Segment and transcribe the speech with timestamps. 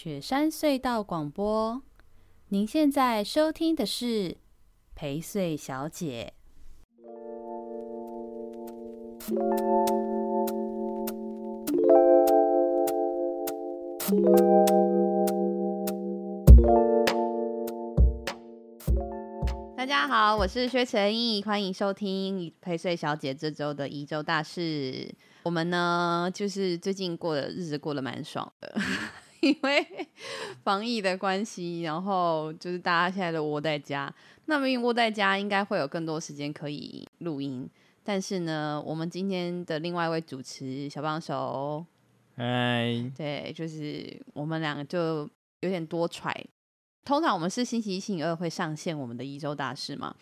[0.00, 1.82] 雪山隧道广播，
[2.50, 4.36] 您现在收听的是
[4.94, 6.34] 陪睡小姐。
[19.76, 25.12] 大家好，我是薛成义，欢迎收听陪睡小姐这周的宜周大事。
[25.42, 28.72] 我们呢，就是最近过的日子过得蛮爽的。
[29.42, 30.08] 因为
[30.62, 34.12] 防疫的关系，然后就是大家现在都窝在家。
[34.46, 37.68] 那么因为窝在家，应该会有更多时间可以录音。
[38.02, 41.84] 但是呢，我们今天的另外一位主持小帮手，
[42.36, 45.28] 嗨，对，就是我们两个就
[45.60, 46.34] 有点多揣。
[47.04, 50.14] 通常我们是星期一、星期二会上线我们的一周大事嘛。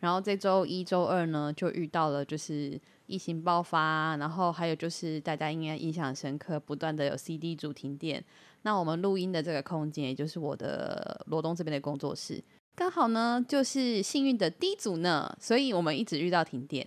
[0.00, 2.80] 然后这周一、周二呢，就遇到了就是。
[3.08, 8.22] 疫情爆发，然后还有就是大家应该印象深刻，不断的有 CD 主停电。
[8.68, 12.38] 那我们录音的这个空间，也就是我的罗东这边的工作室，
[12.76, 16.86] 刚好呢就是幸运的 D 组呢，所以我们一直遇到停电。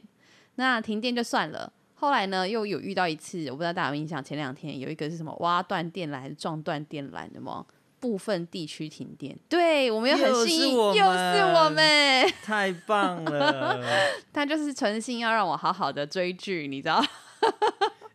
[0.57, 7.65] 那停电就算了，后来呢又有遇到一次，我不知道大家有印象，前两天有一个是什么挖断电缆还是撞断电缆的吗？
[7.99, 13.81] 部分地区停电，对，我们又很幸运，又是我们， 太棒了。
[14.31, 17.03] 他就是存心要让我好好的追剧，你知道，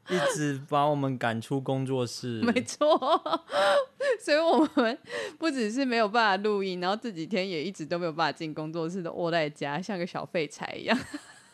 [0.09, 2.41] 一直把我们赶出工作室。
[2.47, 2.99] 没错，
[4.21, 4.99] 所以我们
[5.39, 10.99] 不只是没有办法录音，然后这几天也一直都没有办法进工作室，都窝在家，像个小废柴一样。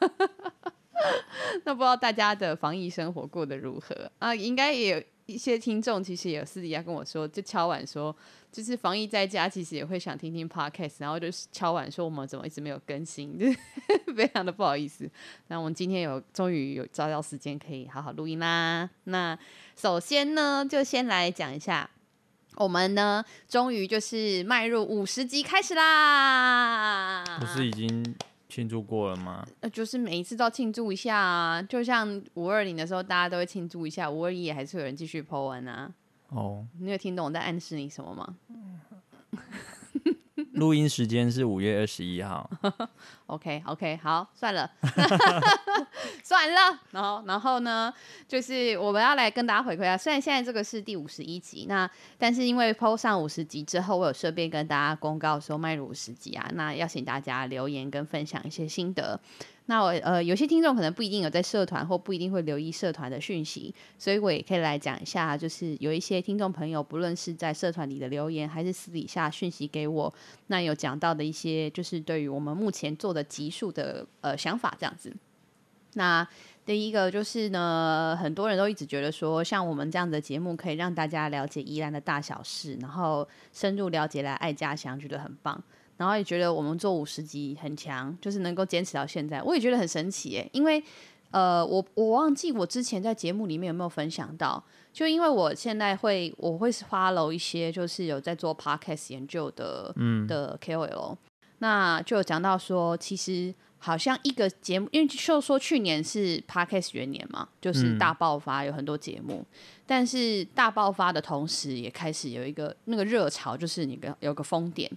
[1.64, 4.34] 那不知道大家的防疫生活过得如何啊？
[4.34, 5.06] 应该也。
[5.32, 8.14] 一些听众其实也有私底下跟我说，就敲碗说，
[8.50, 13.46] 就是防疫在家，其实也会想听听 podcast，然后就敲碗说我们怎么一直没有更新，就
[14.14, 15.10] 非常的不好意思。
[15.48, 18.88] 那我们今天有终于有找到时间可以好好录音啦。
[19.04, 19.38] 那
[19.76, 21.88] 首先呢，就先来讲一下，
[22.56, 27.24] 我们呢终于就是迈入五十集开始啦。
[27.40, 28.14] 不是已经？
[28.52, 29.46] 庆祝过了吗？
[29.60, 35.90] 呃，就是每一次都庆祝一下啊，就像五二零的时候，大家都会庆祝一下，五二一也还是有人继续 po 文啊。
[36.28, 38.36] 哦，你有听懂我在暗示你什么吗？
[40.52, 42.48] 录音时间是五月二十一号。
[43.26, 44.70] OK OK，好，算了，
[46.22, 46.78] 算了。
[46.90, 47.92] 然后，然后呢，
[48.28, 49.96] 就是我们要来跟大家回馈啊。
[49.96, 59.18] 虽然现在这个是第五十一集，那但是因为 PO 上五十集之后，我有顺便跟大家公告说迈入五十集啊，那邀请大家留言跟分享一些心得。
[59.66, 70.12] 那我呃，有些听众可能不一定有在社团，或不一定会留意社团的讯息，所以我也可以来讲一下，就是有一些听众朋友，不论是在社团里的留言，还是私底下讯息给我，
[70.48, 75.14] 那有讲到的一些，就是对于我们目前做的集数的呃想法这样子。
[75.94, 76.26] 那
[76.66, 85.62] 第一个就是呢，很多人都一直觉得说，像我们这样的节目，可以让大家了解宜兰的大小事，然后深入了解来爱家乡，觉得很棒。
[86.02, 90.50] 然后也觉得我们做五十集很强，就是能够坚持到现在，我也觉得很神奇耶。
[90.52, 90.82] 因为
[91.30, 94.60] 呃，我我忘记我之前在节目里面有没有分享到，
[94.92, 101.16] 就因为我现在会我会 follow 一些就是有在做 podcast 研究的嗯的 KOL，
[101.60, 109.46] 那就有讲到说，其实好像一个节目，因为就说去年是 podcast 元年嘛，就是大爆发，有很多节目，嗯、
[109.86, 114.90] 但是大爆发的同时，也开始有一个那个热潮，就是你个有个风点。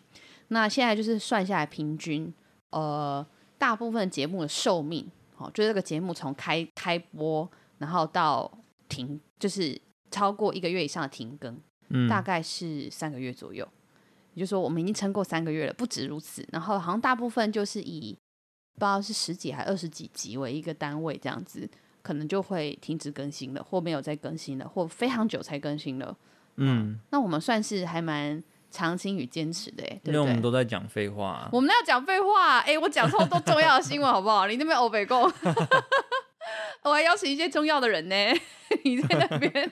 [0.50, 2.32] 那现在就是算下来，平均
[2.70, 3.26] 呃，
[3.58, 8.52] 大部分节目的寿命，哦，就是这个节目从开开播，然后到
[8.88, 9.80] 停，就是
[10.12, 13.68] 超过一个月以上的停更，嗯，大概是三个月左右。
[14.34, 16.46] 也就是说，我们已经撑过三个月了，不止如此。
[16.52, 18.14] 然后好像大部分就是以
[18.76, 21.68] 不知道是十几还二十几集为一个单位，这样子
[22.04, 26.16] 可能就会停止更新了，或没有再更新了，或非常久才更新了。
[26.58, 28.44] 嗯，那我们算是还蛮。
[28.76, 31.50] 长青与坚持的，哎，因为我们都在讲废话、啊。
[31.54, 34.48] 我们要讲废话，哎，我讲错多重要的新闻，好不好？
[34.48, 35.22] 你那边欧北共，
[36.84, 38.16] 我还邀请一些重要的人呢。
[38.84, 39.72] 你在那边，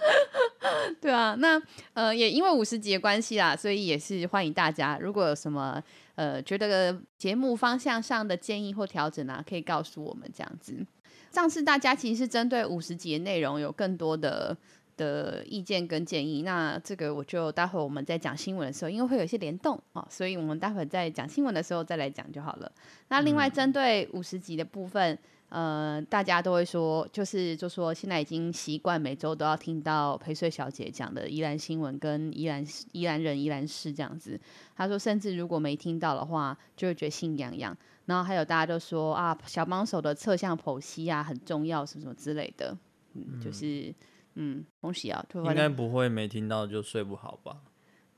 [1.00, 1.60] 对啊，那
[1.94, 5.82] 呃，也因为五十集的关系啦，所以也是欢迎大家，如果有什么
[6.16, 10.84] 呃觉得节目方向上的建议或调整啊，可以告诉我们这样子。
[11.32, 14.56] 上次大家其实是针对五十集的内容有更多的。
[14.98, 22.70] 的意见跟建议，那这个我就待会我们在讲新闻的时候，因为会有一些联动哦，所以我们待会在讲新闻的时候再来讲就好了。
[23.08, 25.16] 那另外针对五十集的部分，
[25.48, 32.62] 呃，大家都会说，就是就说现在已经习惯每周都要听到陪睡小姐讲的宜兰新闻跟宜兰
[32.92, 34.38] 宜兰人宜兰事这样子。
[34.76, 37.74] 他说，甚至如果没听到的话，就会觉得心痒痒。
[38.06, 42.76] 然后还有大家都说啊，小帮手的侧向剖析啊很重要，什么什么之类的，
[43.14, 43.94] 嗯，就是。
[44.40, 45.24] 嗯，恭喜啊！
[45.34, 47.56] 应该不会没听到就睡不好吧？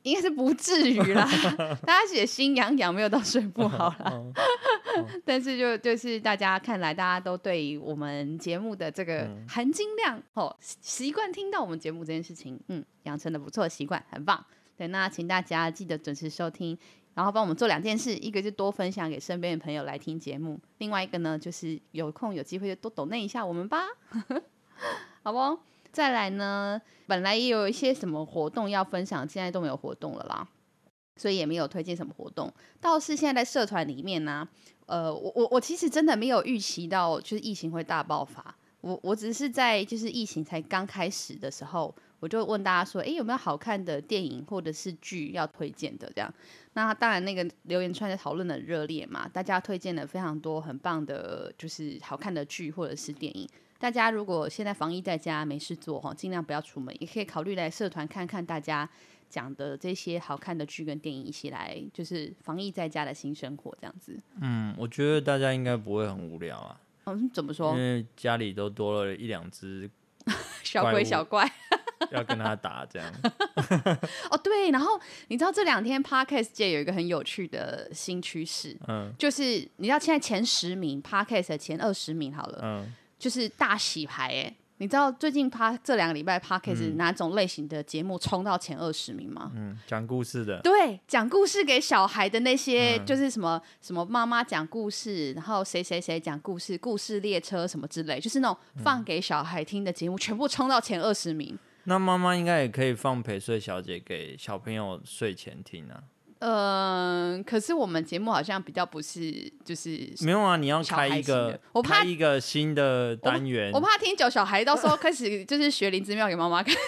[0.02, 1.28] 应该是不至于啦，
[1.84, 4.22] 大家写心痒痒，没有到睡不好啦。
[5.26, 14.42] 但是就就是大家看来，大家都对于我们节目的这个含金量、哦，习惯听到我们节目这件事情，嗯，养成了不错的习惯，很棒。
[14.76, 16.78] 对，那请大家记得准时收听，
[17.12, 23.86] 然后帮我们做两件事，一个是多分享给身边的朋友来听节目，另外一个呢就是有空有机会就多抖内一下我们吧，
[25.22, 25.60] 好不？
[25.92, 30.48] 再来呢，本来也有一些什么活动要分享，现在都没有活动了啦，
[31.16, 32.52] 所以也没有推荐什么活动。
[32.80, 34.48] 倒是现在在社团里面呢、
[34.86, 38.54] 呃，我我我其实真的没有预期到，就是疫情会大爆发。
[38.80, 46.10] 我我只是在就是疫情才刚开始的时候，我就问大家说，哎，有没有好看的电影或者是剧要推荐的？
[46.14, 46.32] 这样，
[46.72, 53.46] 那当然那个留言串在讨论的热烈嘛，大家推荐了非常多很棒的，就是好看的剧或者是电影。
[53.80, 58.86] 大家如果现在防疫在家没事做哈，尽量不要出门，也可以考虑来社团看看大家
[59.30, 64.20] 讲的这些好看的剧跟电影，一起来就是防疫在家的新生活这样子。
[64.42, 66.78] 嗯，我觉得大家应该不会很无聊啊。
[67.06, 67.72] 嗯，怎么说？
[67.72, 69.90] 因为家里都多了一两只
[70.62, 71.50] 小鬼小怪，
[72.10, 73.10] 要跟他打这样。
[74.30, 82.94] 哦，对，然后你知道这两天 Podcast 界有一个很有趣的新趋势，嗯，就是你知道现在前十名 Podcast 的前二十名好了，嗯。
[83.20, 89.52] 就是大洗牌哎、欸，你知道最近趴这两个礼拜 Podcast 哪种类型的节目冲到前二十名吗？
[89.54, 90.58] 嗯，讲故事的。
[90.62, 101.58] 对，讲故事给小孩的那些，嗯、就是什么什么妈妈讲故事，然后谁谁谁讲故事，故事列车什么之类，就是那种放给小孩听的节目，全部冲到前二十名。
[101.84, 106.02] 那妈妈应该也可以放陪睡小姐给小朋友睡前听啊。
[106.40, 110.56] 嗯、呃，可是我们节目好像比较不是，就是没有啊。
[110.56, 116.74] 你要开一个，我怕开一个新的单元，我，我怕听久小孩到时候开始就是学林之妙给妈妈看。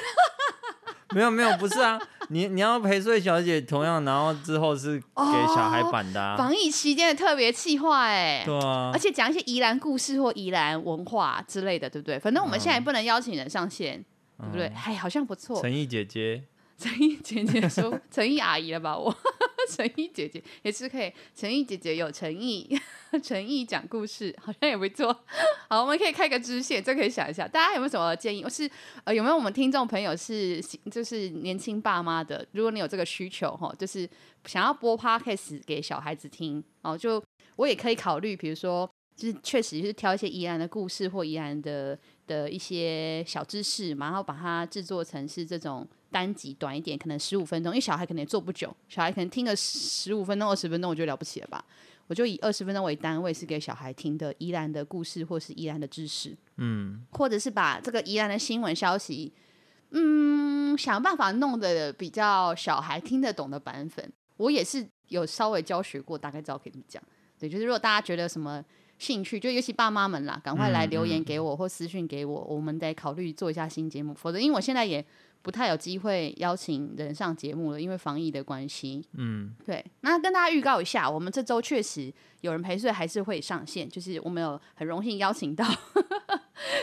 [1.14, 2.00] 没有没有，不是啊，
[2.30, 12.18] 你你要陪睡小姐同样，然后之后是给小孩版的、啊哦、防疫期间的特别企划哎，对啊，而且讲一些宜兰故事或宜兰文化之类的，对不对？
[12.18, 14.02] 反正我们现在也不能邀请人上线，
[14.38, 14.66] 嗯、对不对？
[14.74, 15.60] 哎，好像不错。
[15.60, 16.44] 陈毅姐姐。
[16.82, 18.98] 陈毅姐姐说：“陈毅阿姨了吧？
[18.98, 19.14] 我
[19.70, 21.12] 陈毅姐姐也是可以。
[21.32, 22.68] 陈毅姐姐有诚意，
[23.22, 25.16] 诚意讲故事好像也不错。
[25.68, 27.46] 好，我们可以开个支线，这可以想一下。
[27.46, 28.42] 大家有没有什么建议？
[28.42, 28.68] 我是
[29.04, 32.44] 呃，有没有我们听众朋友是就是年轻爸妈的？
[32.50, 34.08] 如果你有这个需求哈，就是
[34.46, 37.22] 想要播 podcast 给小孩子听哦，就
[37.54, 38.90] 我也可以考虑，比如说，
[39.22, 51.64] 就是确实是挑一些宜兰的故事或宜兰的的一些小知识嘛，然后把它制作成是这种。”单集短一点，可能十五分钟，因为小孩可能也坐不久，小孩可能听个十五分钟、二十分钟，我觉得了不起了吧？
[52.06, 59.32] 我就以二十分钟为单位，是给小孩听的宜兰的故事，或是宜兰的知识，嗯，或者是把这个宜兰的新闻消息，
[59.92, 64.12] 嗯，想办法弄得比较小孩听得懂的版本。
[64.36, 67.02] 我也是有稍微教学过，大概知道可以讲。
[67.38, 68.62] 对，就是如果大家觉得什么
[69.02, 74.14] 兴趣，就尤其爸妈们啦，赶快来留言给我、嗯、或私讯给我，我们得考虑做一下新节目。
[74.14, 75.04] 否则，因为我现在也。
[75.44, 79.04] 不太有机会邀请人上节目了，因为防疫的关系。
[79.14, 79.84] 嗯，对。
[80.02, 85.66] 那跟大家预告一下，我们这周确实有人陪睡还是会上线，就是我们有很荣幸邀请到，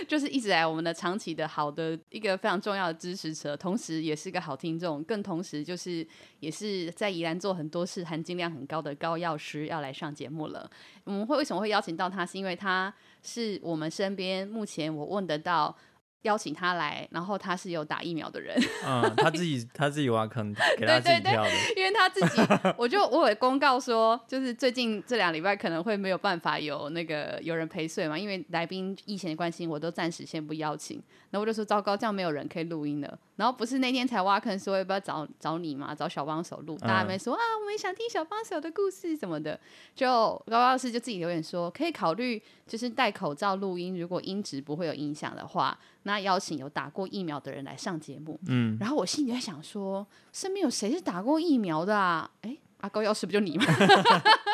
[0.07, 6.05] 就是一直来我们的长期的好的一个非常重要的支持者，同时也是个好听众，更同时就是
[6.39, 10.69] 也是在宜兰做很多事，含金量很高的高药师要来上节目了。
[11.03, 12.25] 我们会为什么会邀请到他？
[12.25, 12.93] 是因为他
[13.23, 15.75] 是我们身边目前我问得到。
[16.23, 18.57] 邀请他来，然后他是有打疫苗的人。
[18.85, 21.49] 嗯， 他自己他自己挖坑给他自己跳的。
[21.77, 22.41] 因为他自己，
[22.77, 31.01] 我就我有公告说，就是最近这两礼拜可能会没有办法有那个有人陪睡嘛，因为来宾疫情的关系，我都暂时先不邀请。
[31.31, 33.19] 然后我就说糟糕，这样没有人可以录音了。
[33.39, 36.77] 然后不是那天才挖坑说要不要找找你嘛，找小帮手录。
[36.79, 39.57] 大家没说、嗯、啊，我们想听小帮手的故事什么的。
[39.95, 45.79] 就高高老师就自己留言说，可以考虑就是戴口罩录音，如果音质不会有影响的话。
[46.03, 52.29] 那邀请有打过疫苗的人来上节目，嗯，然后我心里在想说，身边有谁是打过疫苗的啊？
[52.41, 53.63] 哎，阿高药师不就你吗？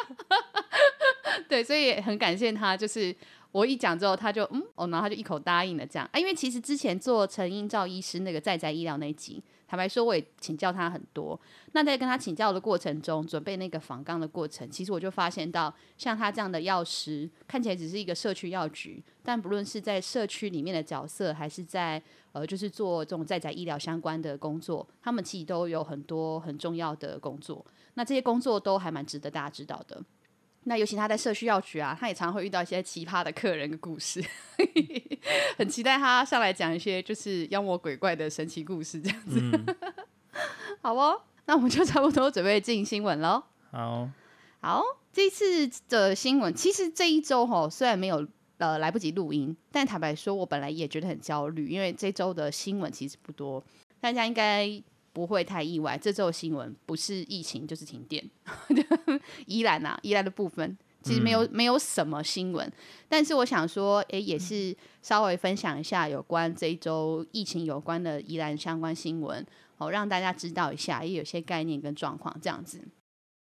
[1.50, 3.16] 对，所以也很感谢他，就是
[3.56, 6.06] 我一讲之后，他就嗯，哦，然后他就一口答应了这样。
[6.12, 9.42] 啊，因为其实之前做陈英照医师那个在宅医疗那一集。
[9.66, 11.40] 坦白说，我也请教他很多。
[11.72, 22.02] 那在跟他请教的过程中，准备那个访纲的过程，其实我就发现到，像他这样的药师，看起来只是一个社区药局，但不论是在社区里面的角色，还是在
[22.34, 27.66] 呃，就是做这种在宅医疗相关的工作，他们其实都有很多很重要的工作。
[27.94, 30.04] 那这些工作都还蛮值得大家知道的。
[30.68, 34.24] 那尤其他在社区药局啊，他也常常会遇到一些奇葩的客人的故事，
[35.58, 39.40] 很期待他上来讲一些就是妖魔鬼怪的神奇故事这样子。
[39.40, 39.76] 嗯、
[40.82, 43.44] 好哦，那我们就差不多准备进新闻喽。
[43.72, 44.10] 好，
[44.60, 53.64] 好，这一次的新闻其实这一周哈，虽然没有呃来不及录音，但坦白说，我本来也觉得很焦虑，因为这周的新闻其实不多，
[54.00, 54.84] 大家应该。
[55.16, 58.22] 不会太意外，这周新闻不是疫情就是停电。
[59.46, 62.70] 依然啊，宜兰的部分其实没有、嗯、没有什么新闻，
[63.08, 69.46] 但是我想说，诶，也是稍微分享一下有关这一周疫情有关的宜兰相关新闻，
[69.78, 72.82] 哦，让大家知道一下，也有些概念跟状况这样子。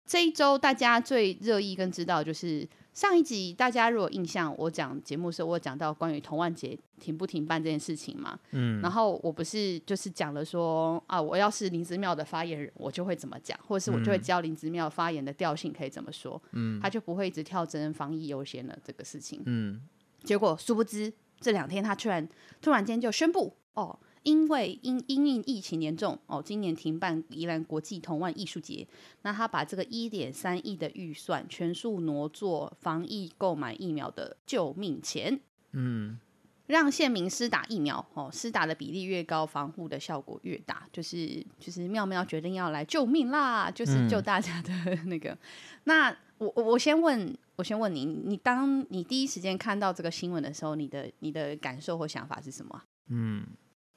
[0.05, 2.69] 这一周大家最热议跟知道就是。
[2.98, 19.80] 上一集大家如果印象，我讲节目的时候，我讲到关于童万杰停不停办这件事情嘛，嗯，然后我不是就是讲了说啊，我要是林子妙的发言人，我就会怎么讲，或者是我就会教林子妙发言的调性可以怎么说，嗯，他就不会一直跳针防疫优先了这个事情，嗯，
[20.24, 22.27] 结果殊不知这两天他突然
[22.60, 24.00] 突然间就宣布哦。
[24.27, 28.86] 因为因因应疫情严重哦，今年停办宜兰国际童玩艺术节。
[29.22, 35.39] 那他把这个一点三亿的预算全数挪作防疫购买疫苗的救命钱。
[35.72, 36.19] 嗯，
[36.65, 40.86] 让县民施打疫苗哦，施打的比例越高，防护的效果越大。
[40.91, 45.29] 就是就是妙妙决定要来救命啦，就是救大家的那个。
[45.29, 45.38] 嗯、
[45.86, 52.84] 那我我先问，我先问你，你当你第一时间看到这个新闻的时候，你的你的感受或想法是什么？
[53.07, 53.46] 嗯。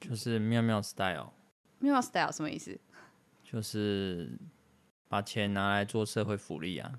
[0.01, 1.29] 就是妙妙 style，
[1.79, 2.75] 妙妙 style 什么意思？
[3.43, 4.31] 就是
[5.07, 6.91] 把钱拿来做社会福利啊。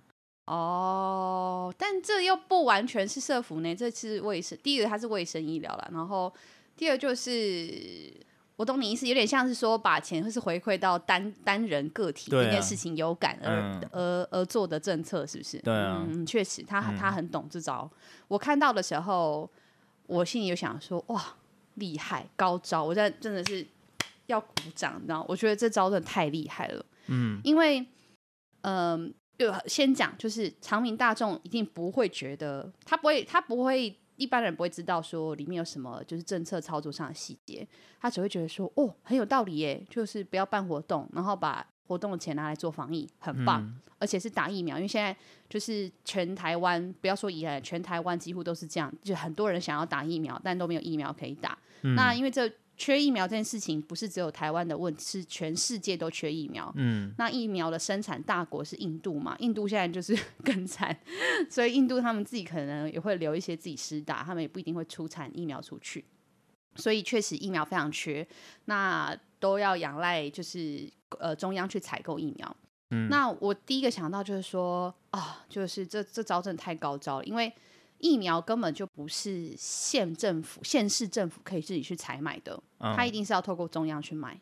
[0.47, 4.57] 哦，但这又不完全是社福呢，这是卫生。
[4.63, 6.33] 第一个它是卫生医疗啦，然后
[6.77, 8.13] 第二就是
[8.57, 15.59] 我懂你意思，有点像是说把钱是回馈到单单人个体这件事情有感而、啊、而而做的政策，是不是？
[15.59, 17.91] 对啊，嗯，确实他他很懂这招。
[17.93, 19.51] 嗯、我看到的时候，
[20.07, 21.35] 我心里有想说，哇。
[21.75, 23.67] 厉害高招，我在真的是
[24.26, 25.25] 要鼓掌，你知道？
[25.29, 26.85] 我觉得这招真的太厉害了。
[27.09, 27.85] 嗯，因为，
[28.62, 37.67] 嗯、呃，先讲，就是长明大众一定不会觉得，他不会，他不会，一般人不会知道说里面有什么，就是政策操作上的细节，
[38.00, 45.17] 他只会觉得说，哦，很有道理耶，就是不要办活动，然后把活动的钱拿来做防疫，很棒，嗯、而且是打疫苗，因为现在
[45.49, 51.59] 就是全台湾，不要说宜兰，全台湾几乎都是这样，就很多人想要打疫苗，但都没有疫苗可以打。
[51.83, 56.73] 嗯、那因为这缺疫苗这件事情，不是只有台湾的问题，是全世界都缺疫苗。
[56.77, 59.37] 嗯，那疫苗的生产大国是印度嘛？
[59.41, 60.97] 印度现在就是 更惨，
[61.51, 66.05] 所以印度他们自己可能也会留一些自己施打，他们也不一定会出产疫苗出去。
[66.75, 68.27] 所以确实疫苗非常缺，
[68.65, 72.57] 那都要仰赖就是呃中央去采购疫苗。
[72.93, 77.53] 嗯，那我第一个想到就是说啊，就是这这招真的太高招了，因为。
[78.05, 84.37] 疫苗根本就不是县政府、县市政府可以自己去采买的，它一定是要透过中央去买。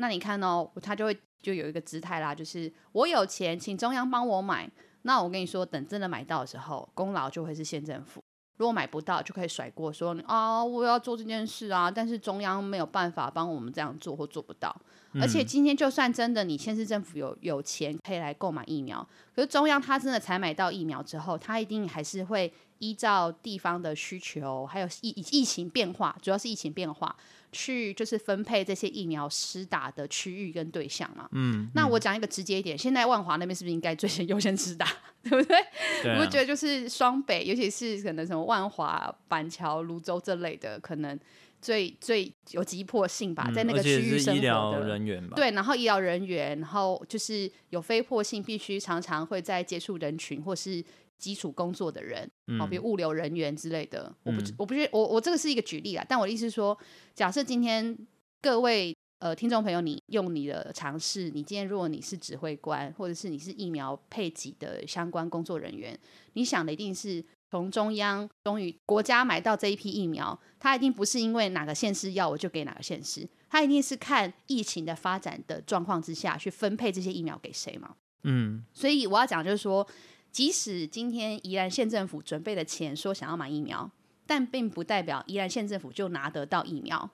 [0.00, 4.68] 那你看哦，他就会就有一个姿态啦，就是我有钱，请中央帮我买。
[5.02, 8.20] 那我跟你说，等真的买到的时候，功劳就会是县政府。
[8.58, 14.76] 如果买不到，就可以甩锅说啊，我要做这件事啊，但是中央没有办法帮我们这样做或做不到。
[15.20, 22.52] 而且今天就算真的你县市政府有有钱可以来购买疫苗，可是中央他真的采买到疫苗之后，他一定还是会。
[22.80, 27.12] 依照地方的需求，还有疫疫情变化，主要是疫情变化，
[27.50, 31.28] 去就是分配这些疫苗施打的区域跟对象嘛。
[31.32, 34.86] 嗯，嗯，那我讲一个直接一点，现在万华那边是不是应该最先优先施打，
[35.24, 35.56] 对不对？
[36.04, 36.20] 对啊。
[36.20, 41.18] 我觉得就是双北，尤其是可能什么万华、板桥、泸州这类的，可能
[41.60, 45.36] 最最有急迫性吧，在那个区域生活的医疗人员吧。
[45.36, 50.84] 对，然后医疗人员，然后就是有非迫性，必须常常会在接触人群或是。
[51.18, 56.78] 基础工作的人，好，比如物流人员之类的，嗯、我不，我不觉得，我我这个是一个举例啊，但我的意思是说，
[57.12, 57.98] 假设今天
[58.40, 65.98] 各位呃听众朋友，你用你的尝试，你今天如果你是指挥官，或者是你是疫苗配给的相关工作人员，
[66.34, 67.20] 你想的一定是
[67.50, 77.96] 从中央终于国家买到这一批疫苗，它一定不是因为哪个县市要我就给哪个县市，它一定是看疫情的发展的状况之下去分配这些疫苗给谁嘛。
[78.22, 79.86] 嗯，所以我要讲就是说。
[80.30, 83.90] 即使今天宜兰县政府准备的钱说想要买疫苗，
[84.26, 87.10] 但并不代表宜兰县政府就拿得到疫苗，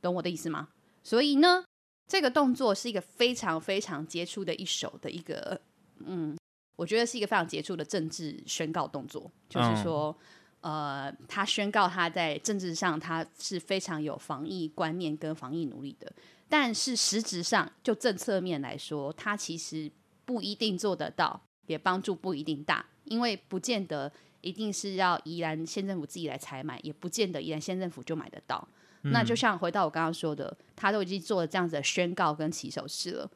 [0.00, 0.68] 懂我的意思吗？
[1.02, 1.64] 所以呢，
[2.06, 5.60] 这个动作是一个非常非常杰出的一手的一个，
[5.98, 6.38] 嗯，
[6.76, 10.16] 我觉得是一个非常杰出的政治宣告动作，就是说，
[10.60, 16.12] 呃，他宣告他在政治上他是非常有防疫观念跟防疫努力的，
[16.48, 19.90] 但是实质上就政策面来说，他其实
[20.24, 21.42] 不一定做得到。
[21.66, 28.68] 也帮助不一定大，因为不见得一定是要宜兰县政府自己来采买，也不见得宜兰县政府就买得到。
[29.02, 33.28] 嗯、那就像回到我刚刚说的，他都已经做了这样子的宣告跟起手式了。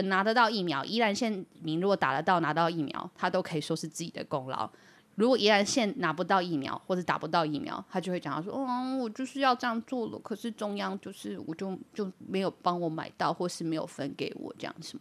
[0.00, 4.68] 等拿得到疫苗，宜兰县民如果打得到拿到疫苗，他都可以说是自己的功劳。
[5.16, 14.96] 如果宜兰县拿不到疫苗或者打不到疫苗，他就会讲他说：“嗯，我就是要这样做了，可是中央就是我就就没有帮我买到，或是没有分给我这样子。”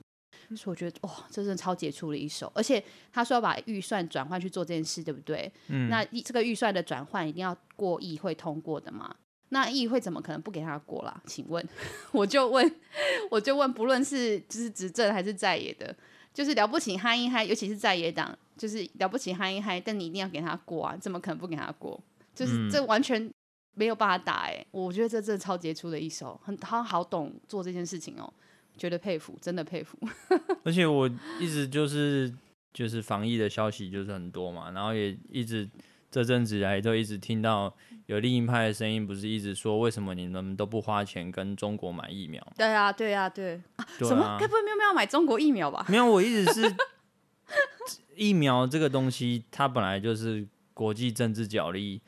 [0.56, 2.52] 所以我觉得哇，这是超杰出的一手。
[2.56, 5.52] 而且他说要把预算转换去做这件事，对不对？
[5.68, 5.88] 嗯。
[5.90, 9.14] 那这个预算的转换一定要过议会通过的嘛？
[9.50, 11.22] 那议会怎么可能不给他过啦？
[11.26, 11.66] 请问，
[12.12, 12.70] 我就问，
[13.32, 15.96] 我就问，不论是就是执政还是在野的，
[16.34, 20.98] 就是了不起嗨一嗨，尤其是在野党，就是了不起嗨一嗨，但你一定要给他过啊？
[20.98, 21.98] 怎么可能不给他过？
[22.36, 23.32] 就是这完全
[23.76, 24.68] 没有办法打哎、欸！
[24.72, 28.34] 我觉得这真的超杰出的一手，很他好懂做这件事情哦、喔，
[28.78, 29.98] 觉得佩服，真的佩服。
[30.66, 32.34] 而且我一直就是
[32.74, 35.68] 就是防疫的消息就是很多嘛，然后也一直。
[36.10, 42.42] 这阵子来都一直听到有另一派的声音，不是一直说为什么你们都不花钱跟中国买疫苗？
[42.58, 43.56] 对啊，对啊，对。
[43.76, 44.38] 啊对啊，什么？
[44.40, 45.86] 该不会没有没有买中国疫苗吧？
[45.90, 46.76] 没有，我一直是
[48.16, 52.02] 疫苗这个东西，它本来就是国际政治角力，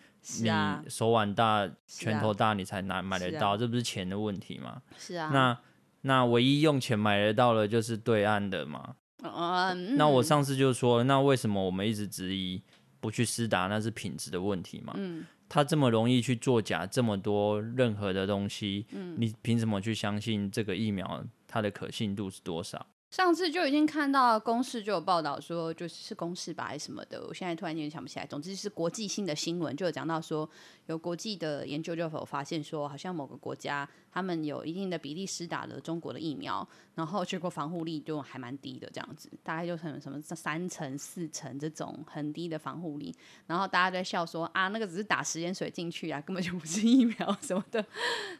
[0.50, 4.82] 啊、你手腕大、拳头大，你才拿买得到，啊、这不是钱的问题吗？
[4.98, 5.30] 是啊。
[5.34, 5.60] 那
[6.02, 8.96] 那唯一用钱买得到的，就是对岸的嘛。
[9.22, 9.98] 嗯。
[9.98, 12.64] 那我上次就说，那为什么我们一直质疑？
[13.00, 14.94] 不去施打，那是品质的问题嘛？
[14.98, 22.86] 嗯，他这么容易去作假，这么多任何的东西，嗯，你凭什么去相信这个疫苗它的可信度是多少？
[23.10, 28.26] 上次就已经看到公视就有报道说，就是公视吧还是什么的，我现在突然间想不起来。
[28.28, 30.48] 总之是国际性的新闻，就有讲到说，
[30.86, 43.12] 有国际的研究就有发现说，好像某个国家他们有一定的比例施打了中国的疫苗，然后结果防护力就还蛮低的，这样子，大概就什么什么三成四成这种很低的防护力，
[43.48, 47.84] 然后大家在笑说啊，那个只是打食盐水进去啊，根本就不是疫苗什么的。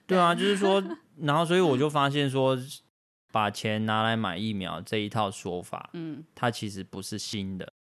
[0.06, 0.80] 对啊，就是说，
[1.18, 2.56] 然后所以我就发现说。
[3.32, 7.72] 把钱拿来买疫苗这一套说法，嗯，它其实不是新的。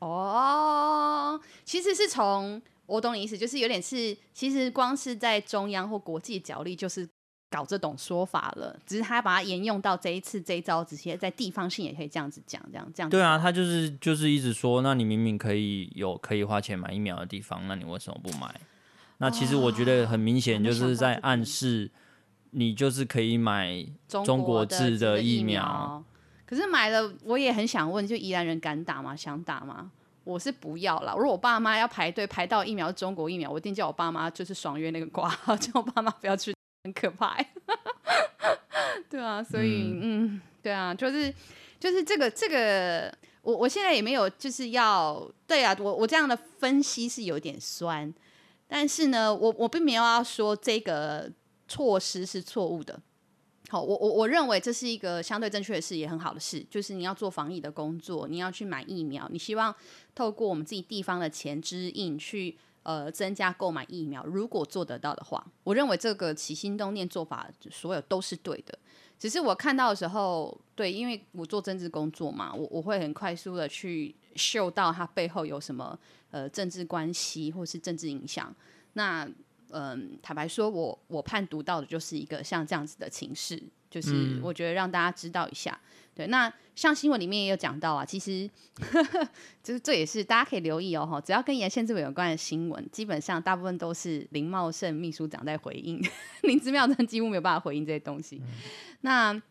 [0.00, 7.08] 哦，其实是从我懂你意思，就是有点是，其实光是在中央或国际角力，就是
[7.50, 8.78] 搞这种说法了。
[8.86, 13.08] 只是他把它沿用到这一次这一招，直接在地方性也可以这样子讲，这样这样。
[13.08, 18.60] 对啊，他就是就是一直说，那你明明可以有可以花钱买疫苗的地方，那你为什么不买？
[19.18, 21.90] 那其实我觉得很明显，就是在暗示。
[22.56, 26.02] 你就是可以买中国制的疫苗，
[26.46, 29.16] 可是买了我也很想问，就宜兰人敢打吗？
[29.16, 29.90] 想打吗？
[30.22, 31.14] 我是不要了。
[31.16, 37.36] 如果我爸妈要排队排到疫苗中国疫苗，我一定叫我爸妈就是爽约那个挂号， 叫我爸妈不要去，很可怕。
[39.10, 41.34] 对啊，所以嗯，嗯，对啊，就是
[41.80, 43.12] 就是这个这个，
[43.42, 48.14] 我我现在也没有就是要对啊，我我这样的分析是有点酸，
[48.68, 51.32] 但是呢，我我并没有要说这个。
[51.66, 53.00] 措施是错误的，
[53.70, 59.74] 好，我我我认为这是一个相对正确的事，也很好的事，就是你要做防疫的工作，你要去买疫苗，你希望
[60.14, 68.78] 透过我们自己地方的钱支应去呃增加购买疫苗，如果做得到的话，我认为这个起心动念做法所有都是对的，
[69.18, 75.98] 只是我看到的时候，对，因为我做政治工作嘛，我我会很快速的去嗅到它背后有什么
[76.30, 78.54] 呃政治关系或是政治影响，
[78.92, 79.26] 那。
[79.70, 85.78] 嗯，坦白说我，我我判读到的就是一个像这样子的情势，就是我觉得让大家知道一下。
[85.82, 88.48] 嗯、对，那像新闻里面也有讲到啊，其实
[89.62, 96.00] 就是这也是大家可以留意哦，只要跟宜兰县政府有关的新闻，基本上大部分都是林茂盛秘书长在回应，
[96.42, 98.40] 林之妙真几乎没有办法回应这些东西。
[98.44, 98.48] 嗯、
[99.00, 99.42] 那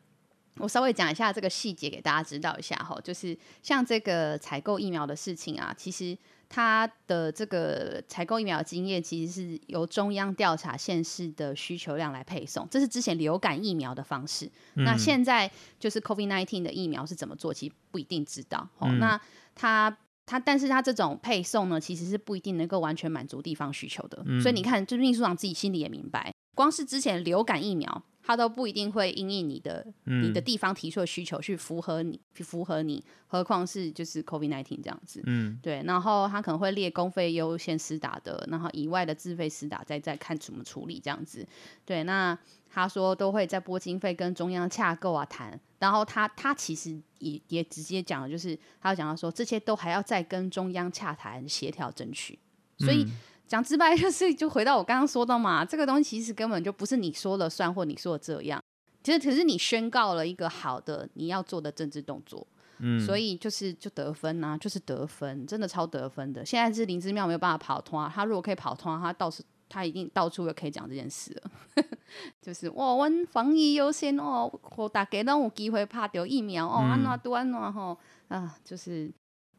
[0.57, 6.17] 我稍微讲一下这个细节给大家知道一下哈，就是像这个采购疫苗的事情啊，其实。
[6.55, 14.45] 他的这个采购疫苗的经验，其实是由中央调查县市的需求量来配送，这是之前流感疫苗的方式。
[14.75, 18.69] 嗯、那现在就是 COVID-19 的疫苗是怎么做，其实不一定知道。
[18.81, 19.19] 嗯、那
[19.55, 24.21] 他他，但是他这种配送呢，其实是不一定能够完全满足地方需求的。
[24.27, 28.03] 嗯、所以你看，就是秘书长自己心里也明白，光是之前流感疫苗。
[28.25, 41.45] 他都不一定会因应你的、嗯、你的地方提出的需求去符合你，去符合你，何况是就是 COVID nineteen 这样子，嗯，对，然后他可能会列公费优先施打的，然后以外的自费施打再再看怎么处理这样子，
[41.85, 42.37] 对，那
[42.69, 52.39] 他说都会在拨经费跟中央洽购啊谈，然后他他其实也也直接讲了，就是他讲到说这些都还要再跟中央洽谈协调争取，
[52.79, 53.03] 所以。
[53.03, 53.11] 嗯
[53.53, 58.59] 讲直白就是，就回到我刚刚说的嘛，这个东西其实根本就不是你说了算，或你说的这样，
[59.03, 62.47] 其实只是你宣告了一个好的你要做的政治动作。
[62.79, 66.43] 嗯，所以就是就得分呐、啊，就是得分，真的超得分的。
[66.43, 71.83] 现在是林姿妙没有办法跑通啊，他如果可以跑通，啊他到时他一定到处都可以讲这件事了。
[72.41, 77.95] 就是哇，我防疫优先哦，我大家都有机会拍到疫苗哦，安怎都安怎吼
[78.29, 79.13] 啊，就是。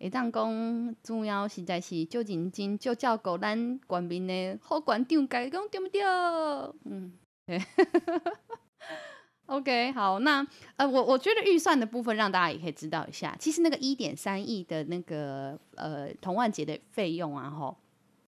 [0.04, 6.02] 会当讲主要实在是就认真就照顾咱官民的好馆长该讲对不对？
[6.84, 7.10] 嗯，
[7.46, 7.58] 对，
[9.46, 17.74] OK，好，那呃，我我觉得预算的部分让大家也可以知道一下，其实那个一点三亿的那个呃童万杰的费用啊，吼，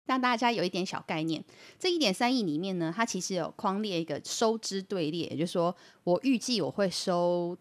[0.05, 1.43] 让大家有一点小概念。
[1.77, 5.75] 这一点三亿里面呢，它其实有框列一个收支队列，也就是说，
[6.05, 7.57] 我预计我会收。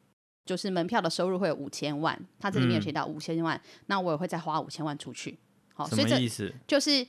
[0.46, 5.36] 就是门票的收入会有五千万，他这里面有写到五千万，嗯，那我也会再花五千万出去。
[5.74, 7.04] 好，所以这意思就是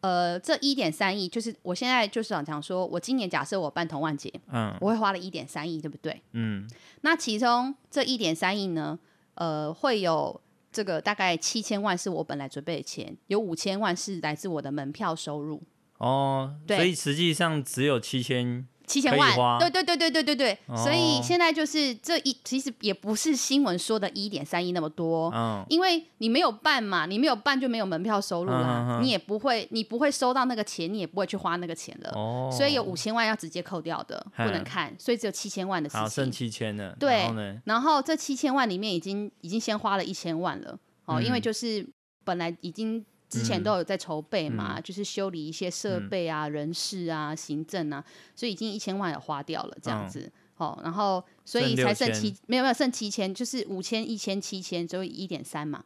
[0.00, 6.20] 呃，这一点三亿，就是我现在就是想讲说，我今年假设我办童万节，嗯，我会花了一点三亿，对不对？
[6.32, 6.68] 嗯，
[7.02, 8.98] 那其中这一点三亿呢，
[9.34, 10.40] 呃，会有
[10.72, 15.62] 这个大概七千万是我本来准备的钱，有五千万是来自我的门票收入。
[15.98, 18.66] 哦，对，所以实际上只有七千。
[18.90, 41.86] 七千万，对对对对对对对，哦，所以现在就是这一其实也不是新闻说的一点三亿那么多，嗯，因为你没有办嘛，你没有办就没有门票收入啦，嗯，你也不会你不会收到那个钱，你也不会去花那个钱了，哦，所以有五千万要直接扣掉的，不能看，所以只有七千万的事情，好，剩七千了，对，然，然后这七千万里面已经已经先花了一千万了，哦，嗯，因为就是
[42.24, 43.04] 本来已经。
[43.30, 50.30] 之前都有在筹备嘛、嗯，就是修理一些设备啊、嗯、人事啊、行政啊，所以已经一千万也花掉了，这样子。
[50.56, 55.84] 哦，然后所以才剩七，没有没有剩七千，就是五千、一千、七千，就一点三嘛。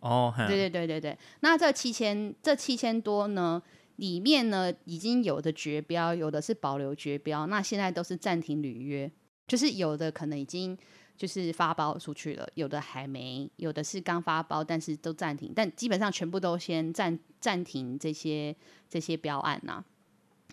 [0.00, 1.18] 哦，对对对对对。
[1.40, 3.60] 那这七千，这七千多呢，
[3.96, 9.10] 里面呢已经有的绝标，有的是保留绝标，那现在都是暂停履约，
[9.46, 10.78] 就是有的可能已经。
[11.16, 18.54] 就是发包出去了，有的还没，有的是刚发包，但是都暂停，但基本上全部都先暂暂停这些
[18.88, 19.84] 这些标案呐、啊。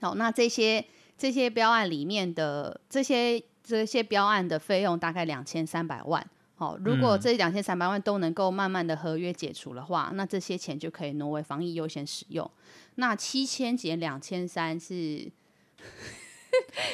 [0.01, 0.85] 好，那这些
[1.17, 6.25] 这些标案里面的这些这些标案的费用大概两千三百万。
[6.55, 12.49] 好，如果这两千三百万都能够慢慢的合约解除的话，那这些钱就可以挪为防疫优先使用。
[12.95, 15.31] 那七千减两千三是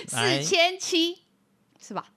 [0.08, 1.24] 四千七，
[1.82, 2.14] 是吧？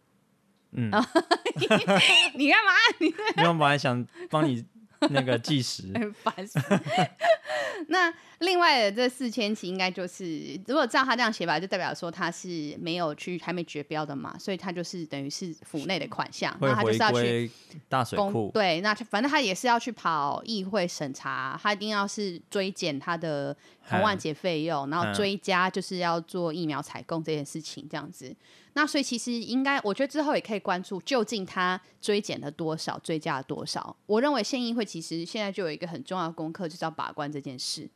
[0.73, 0.91] 嗯，
[2.35, 2.73] 你干嘛？
[2.99, 4.65] 你我本来想帮你
[5.11, 5.85] 那个计时，
[6.23, 6.59] 烦死。
[7.89, 17.51] 那另外的这四千起应该就是，如果照他这样写法，就代表说他是没有去，还没绝标的嘛，所以他就是等于是府内的款项，那他就是要去
[17.89, 18.51] 大水库。
[18.53, 23.57] 对，那反正他也是要去跑议会审查，他一定要是追减他的
[23.89, 28.37] 红万节费用，然后追加就是要做疫苗采购这件事情，这样子。
[28.75, 33.97] 那所以其实应该，我觉得之后也可以关注，究竟他追减了多少，追加了多少。
[34.07, 37.91] 我认为县议会其实现在就有一个很重要的功课，就是要把关这件事。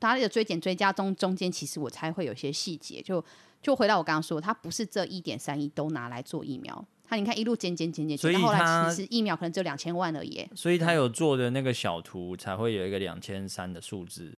[0.00, 3.00] 他的追减追加中中间，其实我猜会有些细节。
[3.00, 3.24] 就
[3.62, 10.46] 就回到我刚刚说，他不是这一点三亿都拿来做疫苗，他你看一路减减减减，所以后来其实疫苗可能只有两千万而已。
[10.54, 14.36] 所以他有做的那个小图才会有一个两千三的数字，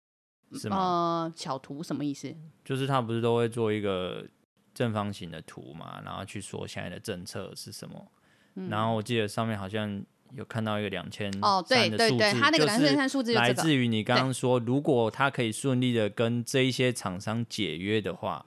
[0.52, 0.76] 是吗？
[0.76, 2.32] 呃，小图什么意思？
[2.64, 4.26] 就是他不是都会做一个。
[4.78, 8.06] 正方形的图嘛，然后去说现在的政策是什么，
[8.54, 10.00] 嗯、然后我记得上面好像
[10.34, 18.46] 有看到一个两千哦，对对对，他那个两千三数字来自于你刚刚说，如果他可以顺利的跟这一些厂商解约的话，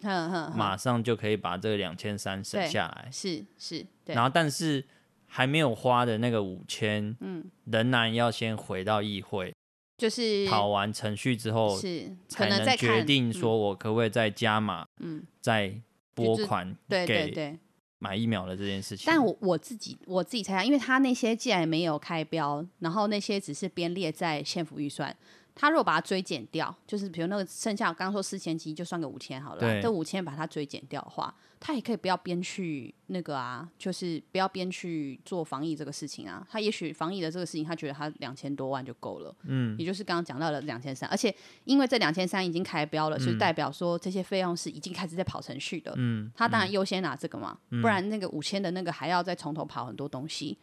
[0.56, 4.86] 马上就可以把这个两千三省下来，是是，然后但是
[5.28, 9.54] 还没有花的那个五千，嗯，仍然要先回到议会，
[9.98, 15.82] 就是跑完程序之后是才能决定说我可不可以再加码，嗯，再。
[16.26, 17.60] 拨款对对对
[18.00, 25.16] 买疫苗的这件事情，但我我自己我自己猜想，因为他那些既然没有开标，然后那些只是编列在县府预算。
[25.54, 29.82] 他如果把它追减掉，就是比如那个剩下我刚刚说四千七，就算个五千好了。
[29.82, 31.32] 这五千把它追减掉的话，
[31.64, 36.46] 他也可以不要编去那个啊，就是不要编去做防疫这个事情啊。
[36.50, 39.34] 他也许防疫的这个事情，他觉得他两千多万就够了。
[39.44, 41.34] 嗯，也就是刚刚讲到了两千三，而且
[41.66, 45.94] 因为这两千三已经开标了，所以代表说这些费用是已经开始在跑程序的。
[45.98, 50.58] 嗯，他当然优先拿这个嘛，不然那个五千的那个还要再从头跑很多东西。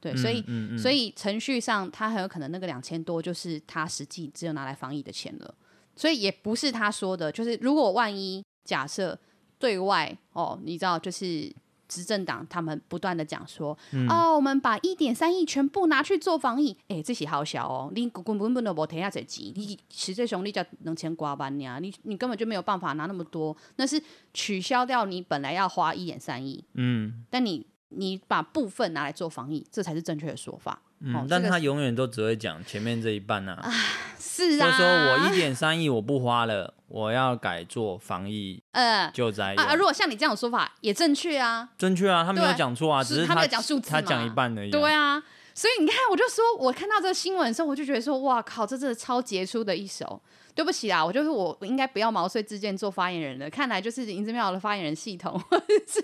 [0.00, 5.54] 对，所以、嗯嗯嗯、所以程序上，他很有可能那个两千多就是他实际只有拿来防疫的钱了，
[5.94, 9.16] 所以也不是他说的，就是如果万一假设
[9.62, 11.54] 对外哦，你知道，就是
[11.86, 24.02] 执政党他们不断的讲说，嗯、哦，我们把一点三亿全部拿去做防疫，哎，这些好小哦，你根本本都无提下这钱，你实际上你才两千多万呀，你你根本就没有办法拿那么多，那是
[24.34, 27.64] 取消掉你本来要花一点三亿，嗯，但你。
[27.94, 30.80] 你把部分拿来做防疫，这才是正确的说法。
[31.04, 33.58] 嗯，哦、但他永远都只会讲前面这一半啊。
[33.62, 33.72] 啊
[34.18, 39.74] 是啊，就说我一点三亿我不花了，我要改做防疫呃救灾啊。
[39.74, 44.70] 如果像你这样的说法也正确啊，正确啊，他没有讲错啊，只是他，他没有讲数字，他讲一半而已。
[44.70, 45.22] 对啊，
[45.54, 50.22] 所以你看，我就说我看到这个新闻的时候，我就觉得说，哇靠，这真的超杰出的一手。
[50.54, 53.48] 对不起啦，我就是我应该不要毛遂自荐做发言人了。
[53.48, 56.02] 看来就是银之妙的发言人系统，或者是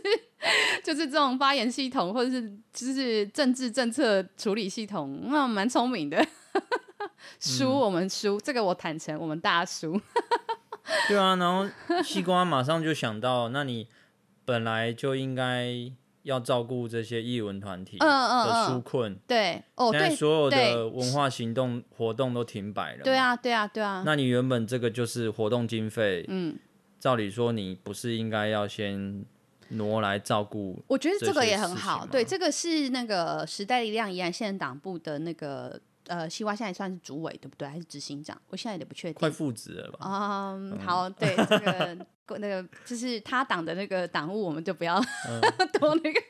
[0.83, 6.27] 就是这种发言系统，或者是就是政治政策处理系统，那蛮聪明的。
[7.41, 10.01] 输我们输，嗯、这个我坦诚，我们大输。
[11.09, 11.69] 对啊，然后
[12.03, 13.89] 西瓜马上就想到，那你
[14.45, 15.93] 本来就应该。
[16.29, 23.03] 要照顾这些艺文团体的纾困，嗯嗯嗯、对，哦，现在所有的文化行动活动都停摆了。
[23.03, 24.03] 对啊，对啊，对啊。
[24.05, 26.55] 那你原本这个就是活动经费，嗯，
[27.01, 29.25] 照理说你不是应该要先
[29.71, 30.85] 挪来照顾？
[30.87, 32.07] 我觉得这个也很好。
[32.07, 37.69] 对，这个是那个时代力量宜兰县党部的那个呃，西瓜现在算是主委对不对？
[37.69, 38.41] 还是执行长？
[38.49, 39.15] 我现在有点不确定。
[39.15, 39.99] 快复职了吧？
[40.03, 42.07] 嗯，嗯好，对这个。
[42.41, 45.41] 那个就是他党的那个党务，我们就不要、嗯、
[45.81, 46.21] 多那个。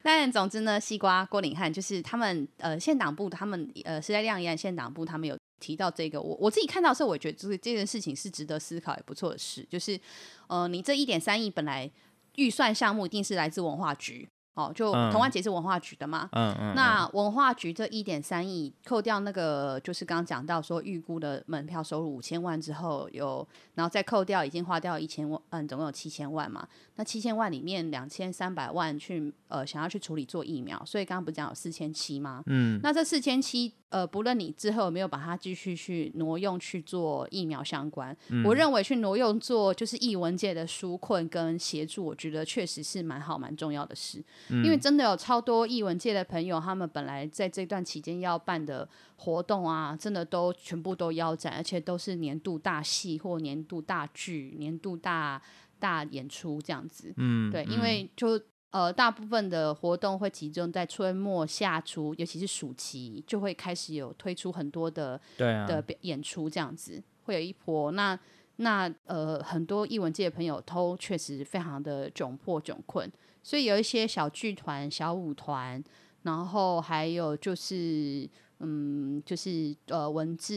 [0.00, 6.20] 但总之呢，西瓜郭领汉就是他们呃县党部，他们呃时代力量宜兰县党部，他们有提到这个。
[6.20, 9.66] 我我自己看到的时候，我觉得就是这件事情是值得思考也不错的事。
[9.68, 10.00] 就是
[10.46, 11.90] 呃，你这一点三亿本来
[12.36, 14.28] 预算项目一定是来自文化局。
[14.56, 26.66] 哦，就童玩节是文化局的嘛，嗯嗯，那文化局这一点三亿扣掉那个，就是刚刚讲到说预估的门票收入五千万之后有，然后再扣掉已经花掉一千万，嗯，总共有七千万嘛。
[26.94, 32.42] 那七千万里面两千三百万去呃想要去处理做疫苗，所以刚刚不是讲有四千七吗？
[32.46, 44.24] 嗯，那这四千七呃，不论你之后有没有把它继续去挪用去做疫苗相关，嗯、我认为去挪用做就是艺文界的纾困跟协助，我觉得确实是蛮好蛮重要的事。
[44.48, 55.42] 嗯、因为真的有超多艺文界的朋友，他们本来在这段期间要办的活动啊，真的都全部都腰斩，而且都是年度大戏或年度大剧、年度大。
[55.78, 67.92] 大演出这样子，嗯，对，因为就呃，大部分的活动会集中在春末夏初，尤其是暑期，就会开始有推出很多的对、啊、的演出，这样子会有一波。
[67.92, 68.18] 那
[68.56, 73.06] 那呃，很多艺文界的朋友都确实非常的窘迫窘困，
[73.46, 75.80] 所以有一些小剧团、小舞团，
[76.22, 78.28] 然后还有就是。
[78.60, 80.54] 嗯，就是呃，文字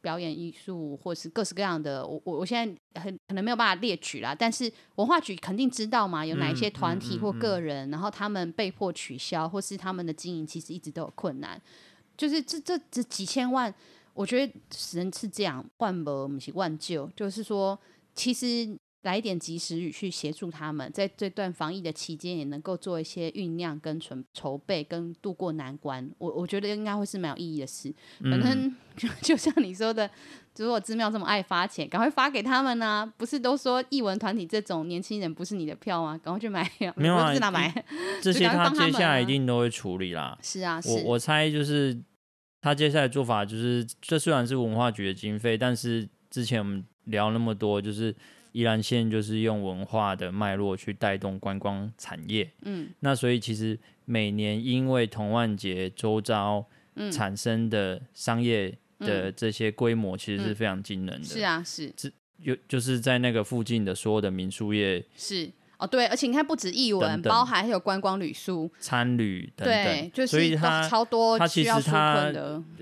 [0.00, 4.34] 表演艺术，或是各式各样的，我我我现在很可能没有办法列举啦。
[4.34, 11.60] 但是文化局肯定知道嘛，有哪一些团体或个人，嗯嗯嗯嗯、然后他们被迫取消，或是他们的经营其实一直都有困难。
[12.16, 13.72] 就是这这这几千万，
[14.14, 14.50] 我觉得
[14.94, 17.78] 人是这样，万不不是万救，就是说
[18.14, 18.74] 其实。
[19.02, 26.08] 来一点及时雨去协助他们，在这段防疫的期间，也能够做一些酝酿、跟准筹备、跟度过难关。
[26.18, 27.92] 我我觉得应该会是蛮有意义的事。
[28.20, 30.08] 反正 就就像你说的，
[30.56, 33.12] 如果寺庙这么爱发钱，赶快发给他们呢、啊。
[33.16, 36.16] 不是都说艺文团体这种年轻人不是你的票吗？
[36.22, 37.84] 赶快去买，没有啊，买。
[38.22, 40.38] 这些他接下来一定都会处理啦。
[40.40, 42.00] 是啊，是我我猜就是
[42.60, 48.14] 他接下来做法就是，这虽然是文化局的经费，但是之前我们聊那么多，就是。
[48.52, 56.64] 宜兰县就是用文化的脉络去带动观光产业，嗯，那所以其实每年因为童万节周遭
[57.10, 61.18] 产生的商业的这些规模，其实是非常惊人的。
[61.18, 61.92] 嗯嗯、是啊，是，
[62.38, 65.50] 有就是在那个附近的所有的民宿业是。
[65.78, 72.32] 哦，对，而且你看不止艺文，等等包含还有观光旅宿、餐旅等等，对，就是所以它超多它其实它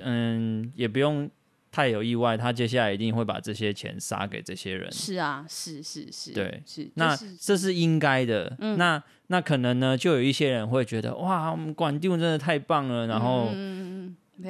[0.02, 1.30] 嗯也不用。
[1.72, 4.90] 太有意外，他接下来一定会把这些钱撒给这些人。
[4.90, 6.90] 是啊，是是是，对，是。
[6.94, 8.56] 那这是应该的。
[8.59, 13.50] 嗯、那那可能呢，就有一些人会觉得，哇，我们管定真的太棒了，然后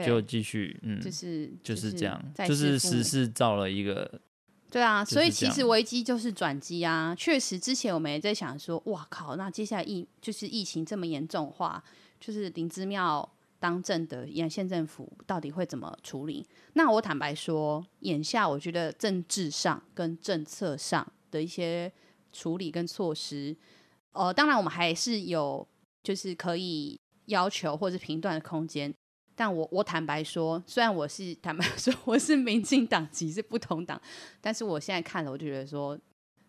[0.05, 4.21] 就继续，嗯，嗯就是就是这样，就是实事造了一个。
[4.71, 7.15] 对啊，所以其实危机就是转机啊。
[7.19, 11.83] 确实，之前我们也在想说，哇靠，那接下来疫就是疫情这么严重化，
[12.19, 13.29] 就是林之妙。
[13.61, 16.45] 当政的宜兰县政府到底会怎么处理？
[16.73, 21.93] 那我坦白说，眼下我觉得政治上跟政策上的一些
[22.33, 23.55] 处理跟措施，
[24.13, 25.67] 呃，当然我们还是有
[26.03, 28.93] 就是可以要求或者评断的空间。
[29.37, 34.01] 但我我坦白说，虽然我是坦白 说我是民进党籍是不同党，
[34.41, 35.99] 但是我现在看了，我就觉得说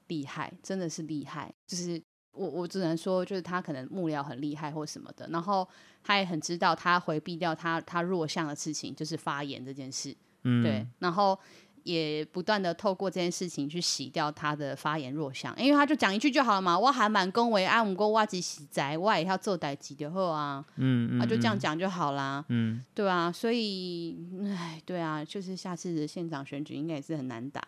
[0.07, 2.01] 厉害，真的是厉害，就是。
[2.33, 5.67] 我我只能说，就是他可能幕僚很厉害或什么的，然后
[6.03, 10.87] 他也很知道他回避掉他他弱项的事情，就是发言这件事，嗯，对。
[10.99, 11.37] 然后
[11.83, 24.15] 也不断的透过这件事情去洗掉他的发言弱项，因为他就讲一句就好了嘛，我还蛮恭维啊，不过我只是在我也要做代志就好啊，嗯嗯，他、啊、就这样讲就好啦，嗯，对啊，所以，
[24.55, 27.61] 哎，对啊，就是下次的县长选举应该也是很难打。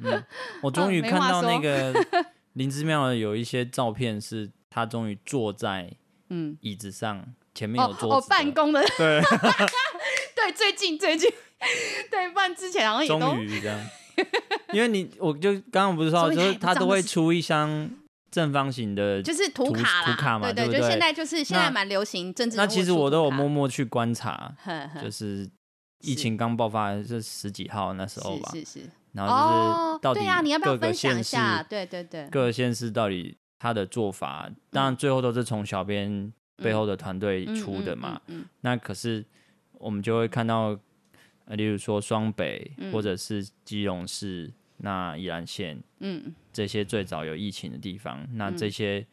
[0.00, 0.22] 嗯、
[0.62, 1.94] 我终于看到那 个
[2.58, 5.90] 林之妙的有一些照片，是他终于坐在
[6.28, 9.22] 嗯椅子上，嗯、前面有桌子哦，哦，办公的，对。
[10.34, 11.28] 对，最近最近，
[12.10, 13.80] 对，不然之前好像也都终于这样，
[14.72, 17.90] 因为你我就刚刚不是说，就是他都会出一箱
[18.30, 22.56] 正方形的，就是图卡图卡嘛，对对，就现在就是现在蛮流行政治。
[22.56, 24.54] 那其实我都有默默去观察，
[25.02, 25.48] 就是
[26.02, 28.90] 疫情刚爆发是十几号那时候吧，是是。
[29.26, 31.62] 然后就是到底对啊，你要不要分享一下？
[31.62, 38.20] 对对对，各个县市到底他的做法，当然最后都是从小编背后的团队出的嘛。
[38.60, 39.24] 那可是。
[39.80, 40.76] 我们就会看到，
[41.44, 49.06] 呃，例如说双北，嗯、或者是基隆市，那宜兰县，嗯，这些最早有疫情的地方，嗯、那这些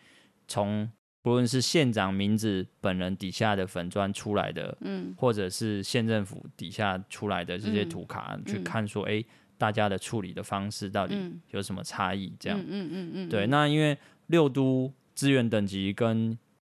[0.48, 0.90] 从
[1.22, 9.26] 不论是县长名字本人底下的粉砖出来的，嗯，或者是县政府底下出来的这些图卡，嗯、去看说，哎、欸，
[9.58, 11.16] 大家的处理的方式到底
[11.52, 12.34] 有什么差异？
[12.40, 16.38] 这样，嗯嗯嗯，对，那因为六都资源等级跟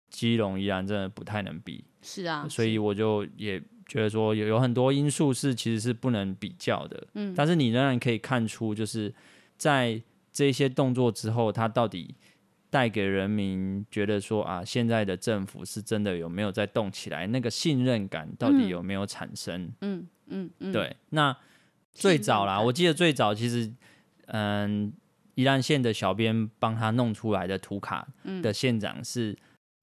[0.10, 3.62] 基隆、依然真的不太能比，是啊，所以我就也。
[3.88, 9.14] 觉得说有有很多因素是其实是不能比较的，嗯，但是你仍然可以看出，就是
[9.58, 12.16] 在这些动作之后，它到底
[12.72, 19.72] 带给人民觉得说啊，现在的政府是真的有没有在动起来，那个信任感到底有没有产生？
[19.82, 20.96] 嗯嗯嗯，对。
[21.12, 21.38] 那
[21.96, 23.74] 最早啦，我记得最早其实，
[24.28, 24.94] 嗯，
[25.34, 28.08] 宜兰县的小编帮他弄出来的图卡
[28.44, 29.36] 的县长是。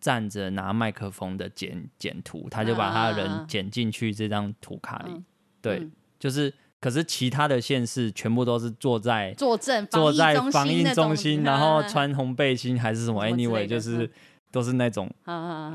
[0.02, 5.12] 站着拿麦克风的剪剪图，他就把他的人剪进去这张图卡里。
[5.12, 5.22] 啊、
[5.60, 14.10] 对，嗯、就是，可是其他的县市全部都是坐在坐正坐在防疫中心，然后穿红背心还是什么，anyway，就是
[14.50, 15.08] 都是那种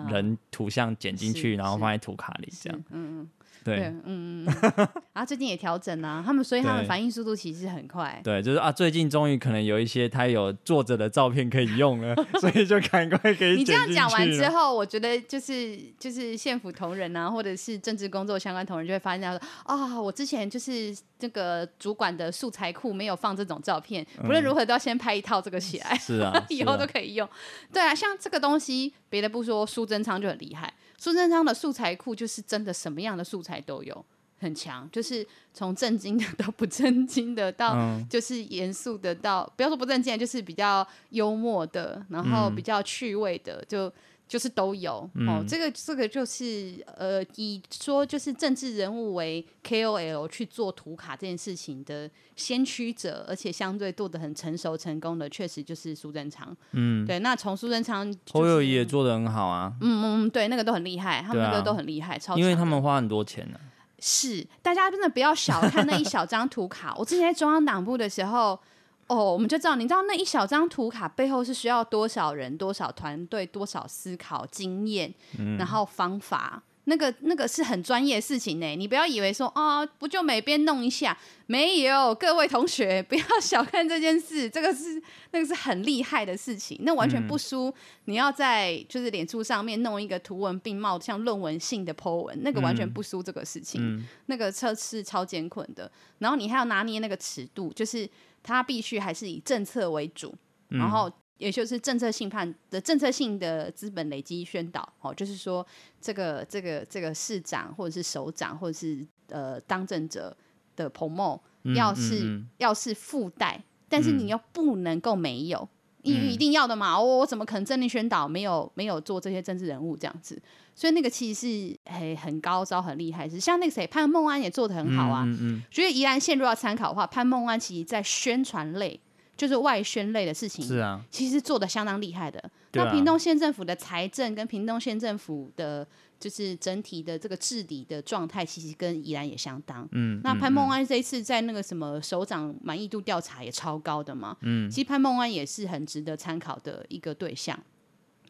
[0.10, 2.78] 人图像剪进去，然后放在图卡里这样。
[2.90, 3.30] 嗯嗯。
[3.68, 4.46] 对，嗯嗯
[4.78, 8.20] 嗯，啊，最近也调整啊，他们所以他们反应速度其实很快。
[8.24, 13.58] 对，就是啊，最近终于可能有一些他有坐着的照片可以用了， 所以就赶快可以。
[13.58, 27.28] 你这样讲完之后，我觉得就是就是县府同仁啊，或者是政治工作相关同仁就会发现他说啊，我之前就是这个主管的素材库没有放这种照片，不论如何都要先拍一套这个起来，是啊， 以后都可以用。
[27.74, 30.72] 对啊，像这个东西，别的不说，苏贞昌就很厉害。
[30.98, 34.06] 苏贞昌的素材库就是真的什么样的素材都有，
[34.40, 34.90] 很强。
[34.92, 37.78] 就是从正经的到不正经的，到
[38.10, 43.92] 就是严肃的到，到不要说不正经，就是比较幽默的，然后比较趣味的，就。
[44.28, 56.56] 就是都有、嗯、哦，这个这个就是呃，以说就是政治人物为 KOL 去做图卡这件事情的先驱者，而且相对做的很成熟成功的，确实就是苏贞昌。
[56.74, 57.20] 嗯，对。
[57.20, 59.74] 那从苏贞昌，侯友谊也做的很好啊。
[59.80, 62.38] 嗯嗯，对，那个都很厉害，他们那个都很厉害，啊、超。
[62.38, 63.64] 因为他们花很多钱呢、啊。
[64.00, 66.94] 是，大家真的不要小看那一小张图卡。
[66.98, 68.60] 我之前在中央党部的时候。
[69.08, 78.76] 哦，我们就知道，你知道那一小张图卡背后是需要多少人、多少团队、多少思考、经验，嗯、然后方法，那个那个是很专业的事情呢。
[78.76, 87.74] 你不要以为说啊、哦，不就每边弄一下，没有，各位同学不要小看这件事，这个是那个是很厉害的事情，那完全不输。
[88.06, 93.82] 你要在就是脸书上面弄一个图文并茂、像论文性的 po 文，那个完全不输这个事情。
[93.82, 95.90] 嗯、那个测试超艰困的，
[96.20, 98.10] 然后你还要拿捏那个尺度，就是。
[98.48, 100.34] 它必须还是以政策为主，
[100.70, 105.68] 嗯、然后也就是政策性判的政策性的资本累积宣导，哦，就是说
[106.00, 110.36] 这个这个这个市长或者是首长或者是呃当政者
[110.78, 111.42] 的 promote，
[111.76, 115.68] 要是、嗯嗯、要是附带，但是你又不能够没有，
[116.08, 120.42] 一、嗯、一定要的嘛，我我怎么可能政令宣导没有没有做这些政治人物这样子？
[120.74, 125.24] 所以那个其实是很很高招、很厉害，是像那个谁潘孟安也做得很好啊。
[125.26, 125.64] 嗯嗯。
[125.72, 129.00] 所以宜兰县如果要参考的话，潘孟安其实在宣传类，
[129.36, 132.44] 就是外宣类的事情，是啊，其实做的相当厉害的。
[132.74, 135.88] 那屏东县政府的财政跟屏东县政府的，
[136.20, 139.88] 就是整体的这个治理的状态，其实跟宜兰也相当。
[139.92, 140.20] 嗯。
[140.24, 144.36] 那潘孟安这一次在那个什么首长满意度调查也超高的嘛。
[144.42, 144.70] 嗯。
[144.70, 147.58] 其实潘孟安也是很值得参考的一个对象。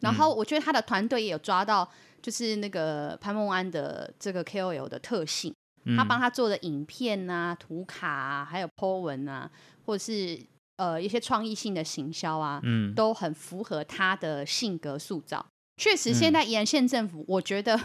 [0.02, 1.90] 然后我觉得他的团队也有抓到。
[2.20, 5.54] 就是那个潘孟安的这个 KOL 的特性，
[5.86, 9.50] 嗯、他帮他做的影片啊、图卡啊，还有 po 文啊，
[9.86, 10.38] 或者是
[10.78, 15.46] 呃一些创意性的行销啊，嗯，都很符合他的性格塑造。
[15.78, 17.78] 确实，现在宜兰县政府，我觉得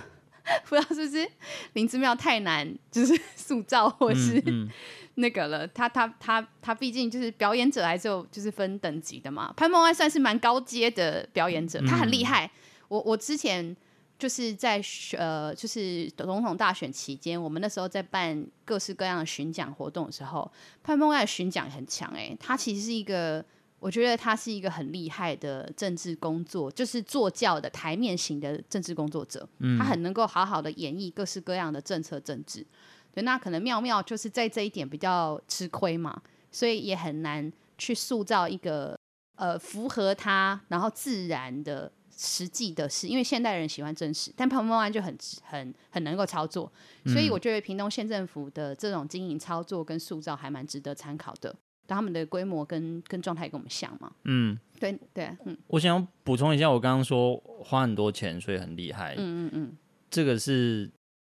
[0.64, 1.30] 不知道是不是
[1.74, 4.42] 林姿妙太难，就是 塑造或是
[5.16, 5.68] 那个了。
[5.68, 9.52] 他他他他毕竟就是表演者，还是有就是分等级的嘛。
[9.54, 12.50] 潘孟安算是蛮高阶的表演者，他很厉害。
[12.88, 13.76] 我我之前
[14.18, 14.82] 就是在
[15.18, 20.50] 呃，就是总统大选期间，我们那时候在办各式各样的巡讲活动的时候，
[20.82, 23.44] 潘孟安的巡讲很强哎，他其实是一个。
[23.82, 29.46] 我觉得他是一个很厉害的政治工作，就是坐教的台面型的政治工作者。
[29.58, 32.64] 嗯，他很能够好好的演绎各式各样的政策政治。
[33.12, 36.22] 对，那可能妙妙就是在这一点比较吃亏嘛，
[36.52, 38.96] 所以也很难去塑造一个
[39.34, 43.08] 呃符合他然后自然的实际的事。
[43.08, 46.72] 因为现代人喜欢真实，但彭孟安就很很很能够操作，
[47.06, 51.52] 所以我觉得屏东县政府的这种经营操作跟塑造还蛮值得参考的。
[51.86, 54.12] 他们的规模跟跟状态跟我们像嘛？
[54.24, 55.56] 嗯，对对，嗯。
[55.66, 59.14] 我想要补充一下，我刚刚说花很多钱，所以很厉害。
[59.18, 59.76] 嗯嗯嗯，
[60.10, 60.90] 这个是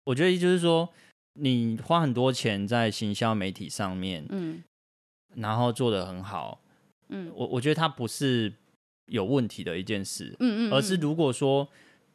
[0.04, 0.88] 我觉得就是说，
[1.34, 4.62] 你花很多钱在行销媒体上面，嗯，
[5.34, 6.60] 然后做的很好，
[7.08, 8.52] 嗯，我我觉得它不是
[9.06, 11.68] 有问题的一件事，嗯嗯，而是如果说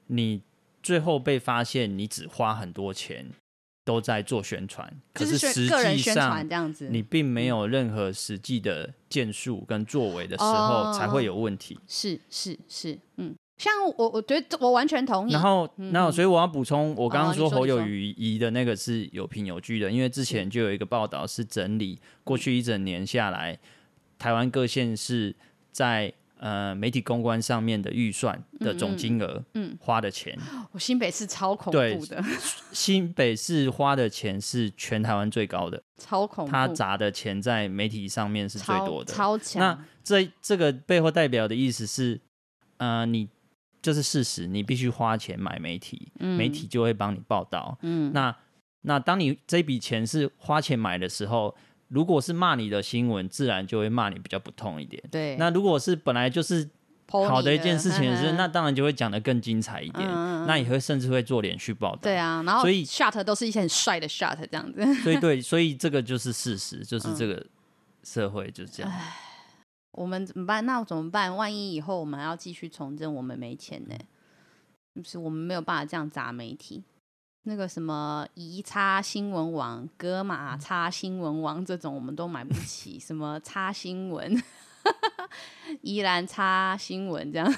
[0.07, 0.41] 你
[0.81, 3.31] 最后被发现你只花很多钱。
[3.85, 6.45] 都在做宣传，可是实际上
[6.89, 11.75] 你并没有任何实际的建树跟作为的时候，才会有问题。
[11.75, 15.33] 哦、是是是，嗯，像我，我觉得我完全同意。
[15.33, 23.57] 然后，那、嗯、所以我要补充，我刚刚说侯友宜的那个是有凭有据的，因为之前就有一个报道是整理过去一整年下来，
[24.17, 25.35] 台湾各县市
[25.71, 26.13] 在。
[26.39, 30.37] 呃，媒体公关上面的预算的总金额，嗯，嗯，花的钱，
[30.71, 32.23] 我新北市超恐怖的，
[32.71, 39.59] 新北市花的钱是全台湾最高的， 超恐怖，他砸的钱在媒体上面是最多的，超强。
[39.59, 42.21] 那这这个背后代表的意思是，
[42.77, 43.27] 呃，你
[43.81, 48.33] 就是事实，你必须花钱买媒体，嗯，媒体就会帮你报道，嗯，那
[48.83, 51.53] 那当你这笔钱是花钱买的时候。
[51.89, 55.03] 如果是骂你的新闻，自然就会骂你比较不痛一点。
[55.11, 56.69] 对，那如果是本来就是
[57.07, 60.07] 好的一件事情是，是那当然就会讲的更精彩一点。
[60.07, 61.99] 嗯、那也会甚至会做连续报道。
[62.03, 64.93] 对啊，然后所以 shot 都是一些很帅的 shot 这样子。
[65.01, 67.43] 所以对，所以这个就是事实，就是这个
[68.03, 68.91] 社会就是这样。
[68.91, 69.15] 唉，
[69.93, 70.63] 我们怎么办？
[70.65, 71.35] 那怎么办？
[71.35, 73.95] 万一以后我们还要继续从政，我们没钱呢？
[74.95, 76.83] 就是我们没有办法这样砸媒体。
[77.43, 84.41] 那个什么宜差新闻网、格马差新闻网这种我们都买不起，什么差新闻、
[85.81, 87.55] 宜兰差新闻这样，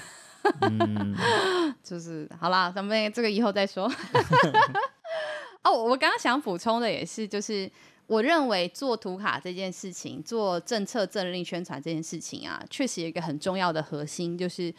[0.60, 1.14] 嗯、
[1.82, 3.90] 就是好啦，咱们这个以后再说。
[5.64, 7.70] 哦，我刚刚想补充的也是，就是
[8.06, 14.74] 我认为做图卡这件事情，做政策政令宣传这件事情啊，确实有一个很重要的核心，就是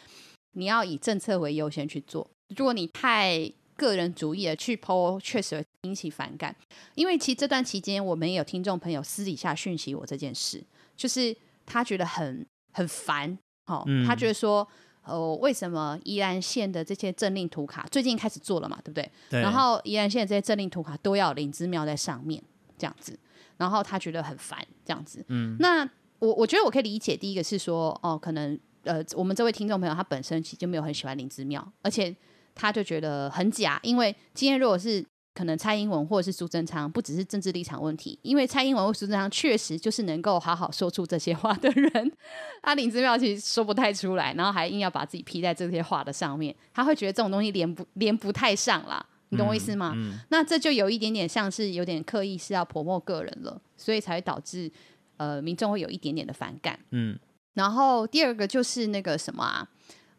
[0.52, 2.28] 你要以政策为优先去做。
[2.56, 6.54] 如果你太个人主义的去 po 确实会引起反感，
[6.94, 10.62] 因为其实这段期间我们也有听众朋友私底下讯息我这件事，
[10.96, 14.66] 就是他觉得很很烦，哦，嗯、他觉得说，
[15.04, 19.10] 哦，为什么宜兰县的这些政令图卡最近开始做了嘛，对不对？
[19.28, 19.40] 对。
[19.40, 22.42] 然后宜兰县的这些政令图卡都要林姿妙在上面
[22.78, 23.18] 这样子，
[23.56, 25.24] 然后他觉得很烦这样子。
[25.28, 25.56] 嗯。
[25.58, 25.88] 那
[26.20, 32.14] 我我觉得我可以理解，第一个是说，哦，可能呃，我们这位听众朋友他本身其实就没有很喜欢林姿妙，而且。
[32.54, 42.12] 他就觉得很假，因为今天如果是可能蔡英文或者是苏贞昌，不只是政治立场问题，因为蔡英文或苏贞昌确实就是能够好好说出这些话的人，
[42.62, 49.92] 他林之妙其实说不太出来，然后还硬要把自己披在这些话的上面，他会觉得这种东西连不连不太上啦，你懂我意思吗？
[49.96, 54.70] 嗯嗯、那这就有一点点像是有点刻意是要泼墨个人了，所以才会导致
[55.16, 56.78] 呃民众会有一点点的反感。
[56.92, 57.18] 嗯，
[57.54, 59.68] 然后第二个就是那个什么啊。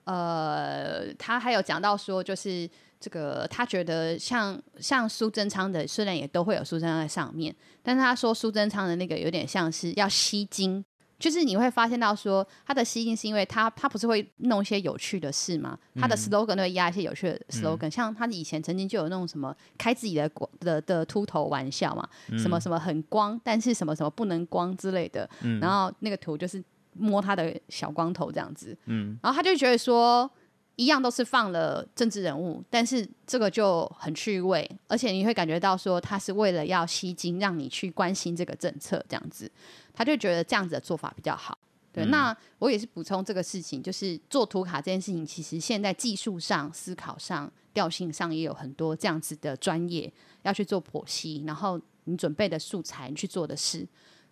[0.06, 10.86] 呃，他还有讲到说，就是这个他觉得像像苏贞昌的，虽然也都会有苏贞昌在上面，但是他说苏贞昌的那个有点像是要吸睛，
[11.18, 15.76] 就是你会发现到说他的吸睛是因为他他不是会弄一些有趣的事吗？
[15.96, 20.30] 嗯、他的 slogan 都会压一些有趣的 slogan，、嗯、像他以前曾经就有那种什么开自己的
[20.60, 26.64] 的的秃头玩笑嘛，嗯、什么什么很光，但是什么什么不能光之类的，嗯、然后那个图就是。
[26.98, 30.30] 摸他的小光头这样子，嗯，然后他就觉得说，
[30.78, 39.52] 一样都是放了政治人物，但是这个就很趣味，而且你会感觉到说他是为了要吸睛，让你去关心这个政策这样子，
[39.94, 41.58] 他就觉得这样子的做法比较好。
[41.92, 50.12] 对，嗯、那我也是补充这个事情，就是做图卡这件事情，其实现在技术上、思考上、调性上也有很多这样子的专业
[50.44, 53.86] 要去做剖析，然后你准备的素材，你去做的事，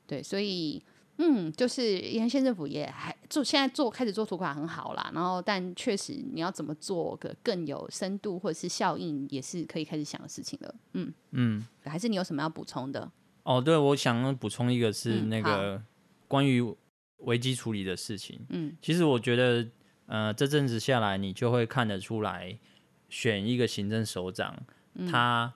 [0.08, 0.82] 对，所以。
[1.18, 5.12] 嗯，就是沿线政府也还做，现在做开始做图卡很好啦。
[5.14, 10.76] 然后，但确实你要怎么做个更有深度或者是效应，也是可以开始想的事情了。
[10.94, 13.12] 嗯嗯，还是你有什么要补充的？
[13.44, 15.80] 哦，对，我想补充一个是那个
[16.28, 16.62] 关于
[17.18, 18.44] 危机处理的事情。
[18.50, 19.68] 嗯，其实我觉得，
[20.08, 22.58] 呃，这阵子下来，你就会看得出来，
[23.08, 24.58] 选一个行政首长，
[24.96, 25.54] 嗯、他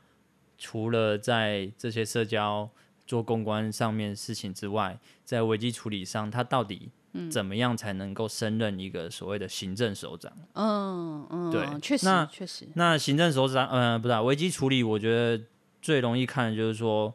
[0.55, 2.69] 除了在这些社交。
[3.07, 6.91] 做公关上面事情之外，在危机处理上，他到底
[7.31, 10.31] 怎么样才能够胜任一个所谓的行政首长？
[10.53, 15.41] 嗯嗯，对，确实，那确实，那行政首长，呃，不是危机处理，我觉得
[15.81, 17.11] 最容易看的就是说，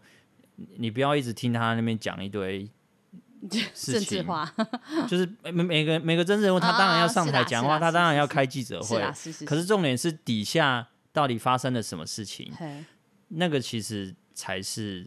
[0.78, 2.66] 你不要一直听他那边讲一堆
[3.74, 4.51] 事情，政治化，
[5.07, 8.99] 就是每每个每个政治人物，他当然要上台讲话，他当然要开记者会，
[9.45, 12.51] 可是重点是底下到底发生了什么事情，
[13.28, 15.07] 那个其实才是。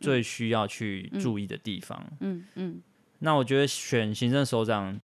[0.00, 2.00] 最需要去注意的地方。
[2.20, 2.82] 嗯嗯，嗯，
[3.20, 4.98] 那我觉得选行政首长，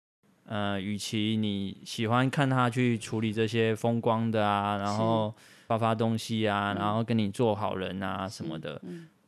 [0.46, 5.34] 呃，与其你喜欢看他去处理这些风光的啊，然后
[5.68, 8.82] 发发东西啊，然后跟你做好人啊什么的，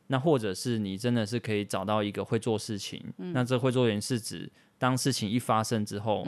[0.08, 6.26] 那或者是你真的是可以找到一个会做事情，那这会做人是指当事情一发生之后，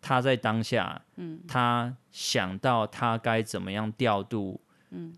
[0.00, 1.02] 他在当下，
[1.48, 4.60] 他想到他该怎么样调度，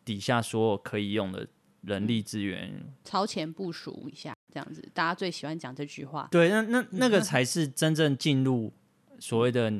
[0.02, 1.46] 底下所有可以用的。
[1.82, 6.28] 人力资源超前部署一下，这样子，大家最喜欢讲这句话。
[6.30, 8.72] 对，那那那个才是真正进入
[9.18, 9.72] 所谓的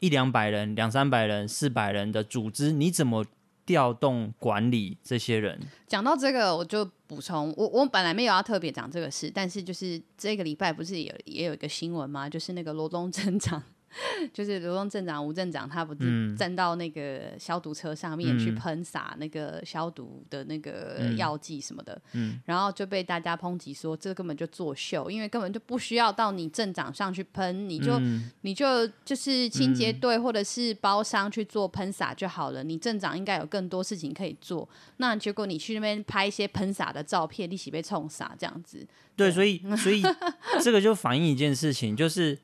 [0.00, 3.24] 一两百人、两三百人、四百人的组织，你怎么
[3.66, 5.60] 调动管理这些人？
[5.86, 12.30] 讲到这个，我就补充，我我本来没有要特别讲这个事，但是就是这个礼拜不是也也有一个新闻吗？
[12.30, 13.62] 就是那个罗东镇长。
[14.32, 28.00] 就是罗东镇长吴镇长，他不是站到那个消毒车上面去喷洒那个消毒的那个药剂什么的，嗯，然后就被大家抨击说这根本就作秀，因为根本就不需要到你镇长上去喷，你就
[28.42, 34.68] 你就就是清洁队或者是包商去做喷洒就好了，你镇长应该有更多事情可以做，
[34.98, 38.86] 那结果你去那边拍一些喷洒的照片，一起被冲洒这样子，
[39.16, 40.02] 对，所以所以
[40.62, 42.38] 这个就反映一件事情，就是。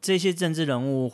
[0.00, 1.12] 这些政治人物，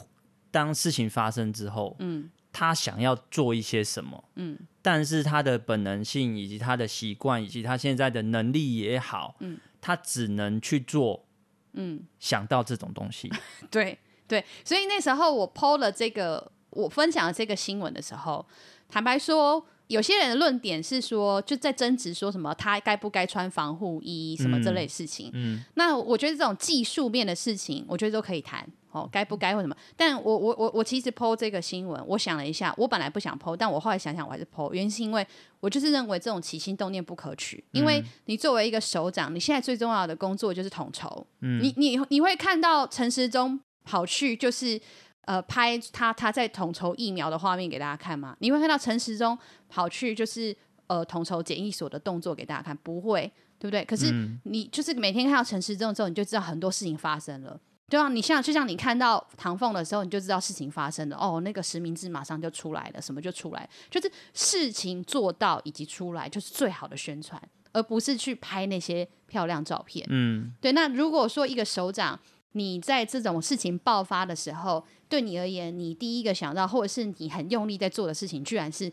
[0.50, 11.26] 当事情发生之后，嗯，他想要做一些什么，嗯，但是他的本能性以及他的习惯以及他现在的能力也好，嗯，他只能去做，
[11.72, 13.30] 嗯，想到这种东西，
[13.70, 18.46] 对对，所以那时候我 PO 了这个，我分享了这个新闻的时候，
[18.88, 19.66] 坦白说。
[19.88, 25.30] 有些人的论点是说，就在争执说什么他该不该穿防护衣什么这类事情。
[25.34, 28.66] 嗯，嗯，那我觉得这种技术面的事情，我觉得都可以谈。
[28.92, 29.76] 哦，该不该或什么？
[29.94, 34.72] 但我我我我其实 PO 这个新闻，我想了一下，我本来不想 PO，但我后来想想，我还是 PO。
[34.72, 35.26] 原因是因为
[35.60, 37.62] 我就是认为这种起心动念不可取。
[37.72, 41.26] 因为你作为一个首长，你现在最重要的工作就是统筹。
[41.42, 44.80] 嗯，你你你会看到陈时中跑去就是。
[45.26, 48.36] 呃，拍他他在统筹疫苗的画面给大家看吗？
[48.40, 49.36] 你会看到陈时中
[49.68, 50.56] 跑去就是
[50.86, 53.84] 呃统筹检疫所的动作给大家看，不会，对不对？
[53.84, 54.14] 可是
[54.44, 61.16] 你就是每天看到陈时中之后，你就知道很多事情发生了，对啊，你像就像你看到唐凤的时候，你就知道事情发生了。
[61.16, 67.40] 哦，那个实名制马上就出来了，什么就出来，就是事情做到以及出来就是最好的宣传，
[67.72, 70.06] 而不是去拍那些漂亮照片。
[70.08, 70.70] 嗯，对。
[70.70, 72.16] 那如果说一个首长，
[72.56, 78.90] 你在这种事情爆发的时候，对你而言，你第一个想到或者是你很用力在做的事情，居然是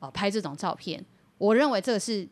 [0.00, 1.02] 哦拍这种照片。
[1.38, 2.28] 我认为这个是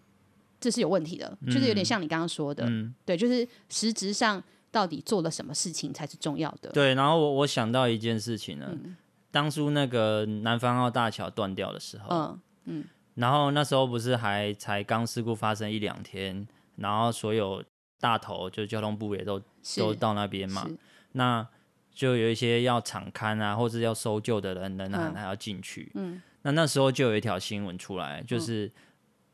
[0.60, 6.68] 这是有问题的，就是有点像你刚刚说的，嗯、对，就是实质上到底做了什么事情才是重要的。
[6.70, 8.94] 对，然后我我想到一件事情呢，嗯、
[9.30, 17.64] 当初那个南方澳大桥断掉的时候，嗯嗯，然后那时候不是还才刚事故发生一两天，然后所有。
[18.00, 19.40] 大头就交通部也都
[19.76, 20.68] 都到那边嘛，
[21.12, 21.46] 那
[21.92, 25.90] 就有一些要场勘啊，或者要搜救的人仍然还要进去。
[25.94, 28.70] 嗯，那那时候就有一条新闻出来，就是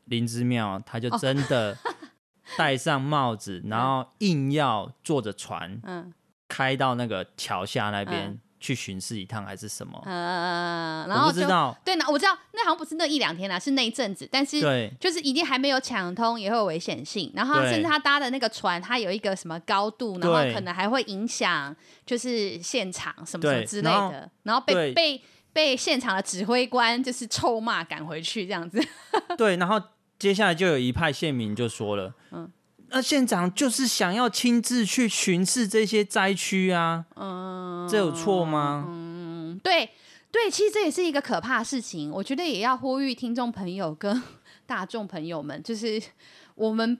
[0.05, 1.77] 林之妙他就真的
[2.57, 6.13] 戴上帽子，然后硬要坐着船，嗯，
[6.47, 8.39] 开到那个桥下那边。
[8.61, 9.99] 去巡视一趟还是什么？
[10.05, 11.75] 嗯，然后我不知道。
[11.83, 14.29] 对，呢我知道，那好像不是那一两天啦，是那一阵子。
[14.31, 17.31] 但是，对，就是已经还没有抢通，也会有危险性。
[17.35, 24.29] 然后，甚至他搭的那个船，它有一个什么高度，然后可能还会影响，就是现场什么什么之类的。
[24.43, 28.79] 然后被被被现场的指挥官就是臭骂赶回去这样子。
[29.35, 29.81] 对，然后
[30.19, 32.47] 接下来就有一派县民就说了，嗯。
[32.93, 38.85] 那县长就是想要亲自去巡视这些灾区啊，嗯，这有错吗？
[38.89, 39.89] 嗯，对
[40.31, 42.11] 对，其实这也是一个可怕的事情。
[42.11, 44.21] 我觉得也要呼吁听众朋友跟
[44.67, 46.01] 大众朋友们，就是
[46.55, 46.97] 我们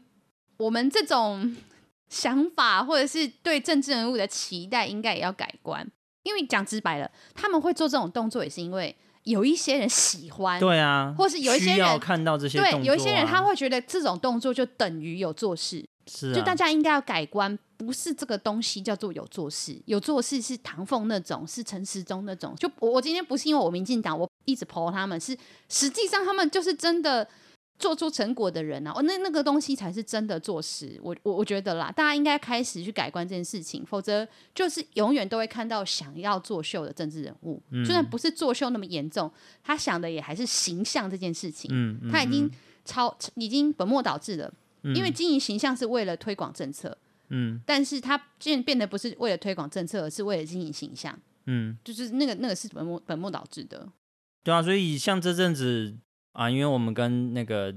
[0.58, 1.56] 我们这种
[2.10, 5.86] 想法，或者是对政治人物的期待，应该也要改观。
[6.24, 22.56] 因为讲直白了，他们会做这种动作，也是因为有一些人喜欢，对啊，或是有一些人看到这些、啊，对，有一些人他会觉得这种动作就等于有做事，是、啊，就大家应该要改观，不是这个东西叫做有做事，有做事是唐凤那种，是陈时中那种。
[22.58, 25.38] 就我我今天不是因为我民进党，我一直 po 他们，是
[25.70, 27.28] 实际上他们就是真的。
[27.82, 31.00] 做出成果的人啊，哦，那那个东西才是真的做实。
[31.02, 37.60] 我我我觉得啦，大家应该开始去改观这件事情，否则就是永远都会看到想要作秀的政治人物。
[37.72, 39.30] 嗯、虽然不是作秀那么严重，
[39.64, 41.72] 他想的也还是形象这件事情。
[41.74, 42.50] 嗯嗯、他已经
[42.86, 44.54] 超已经本末倒置了，
[44.84, 46.96] 嗯、因为经营形象是为了推广政策。
[47.30, 51.18] 嗯，但是他现在变得不是为了推广政策，而是为了经营形象。
[51.48, 53.90] 嗯，就是那个那个是本末本末倒置的。
[54.44, 55.98] 对啊，所以像这阵子。
[56.34, 57.74] 啊，因为我们跟那个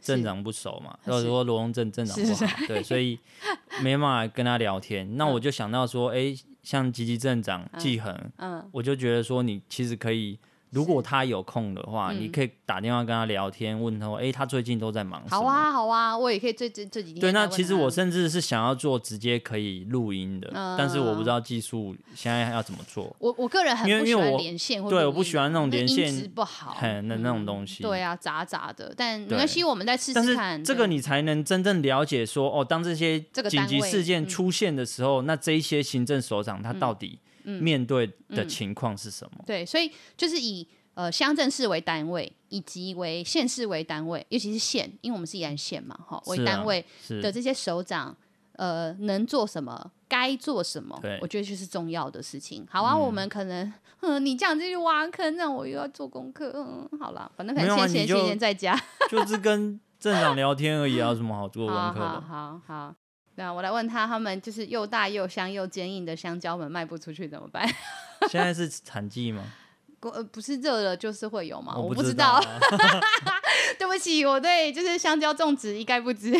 [0.00, 3.18] 镇长不熟嘛，或者说罗荣镇镇长不好，对，所以
[3.82, 5.16] 没办法跟他聊天。
[5.16, 10.38] 那我就想到说，哎、欸，像吉吉镇长季恒，嗯，嗯我就觉得说，你其实可以。
[10.70, 17.20] 如果他有空的话，你可以打电话跟他聊天，问他说：“哎，他最近都在忙什么？”好啊，好啊，我也可以这这这几天。
[17.20, 23.14] 对，那其实我甚至是想要做直接可以录音的，但是我不知道技术现在要怎么做。
[23.18, 27.82] 我我个人很不喜欢连线，对，我不喜欢那种连线，不好，那那种东西。
[27.82, 30.62] 对啊，杂杂的，但没关系，我们再试试看。
[30.62, 37.18] 这个你才能真正了解说，哦，当这些紧急事件出现的时候，那这一些行政首长他到底
[37.60, 39.44] 面对的情况是什么？
[39.46, 40.66] 对，所以就是以。
[40.98, 46.84] 呃，乡镇市为单位，以及为县市为单位，尤其是县，因为我们是宜兰县嘛，哈，为单位
[47.22, 48.12] 的这些首长，
[48.54, 52.66] 呃，能做什么，该做什么，对我觉得就是重要的事情。
[52.68, 58.76] 好啊，嗯、我们可能，嗯，你这样继续挖坑，让我又要做功课，嗯，好了，反正可能先闲闲闲在家，
[59.08, 62.20] 就是跟镇长聊天而已啊，有什么好做功课的？
[62.20, 62.94] 好好好，
[63.38, 67.64] 那我来问他，他们就是又大又香又坚硬的香蕉们卖不出去怎么办？
[68.28, 69.44] 现在是产季吗？
[70.02, 71.76] 呃，不是热了就是会有吗？
[71.76, 73.00] 我不知道，啊、我不知道。
[73.78, 76.32] 对不起，我对就是香蕉种植一概不知。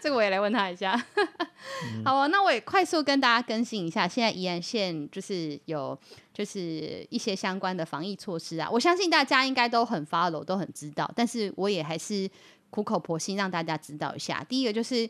[0.00, 0.94] 这个我也来问他一下。
[1.84, 5.98] 嗯、好啊，那我也快速跟大家更新一下，现在宜兰县就是有
[6.32, 8.70] 就是一些相关的防疫措施啊。
[8.70, 11.10] 我相信大家应该都很 follow，都很知道。
[11.16, 12.30] 但是我也还是
[12.70, 14.44] 苦口婆心让大家知道一下。
[14.48, 15.08] 第一个就是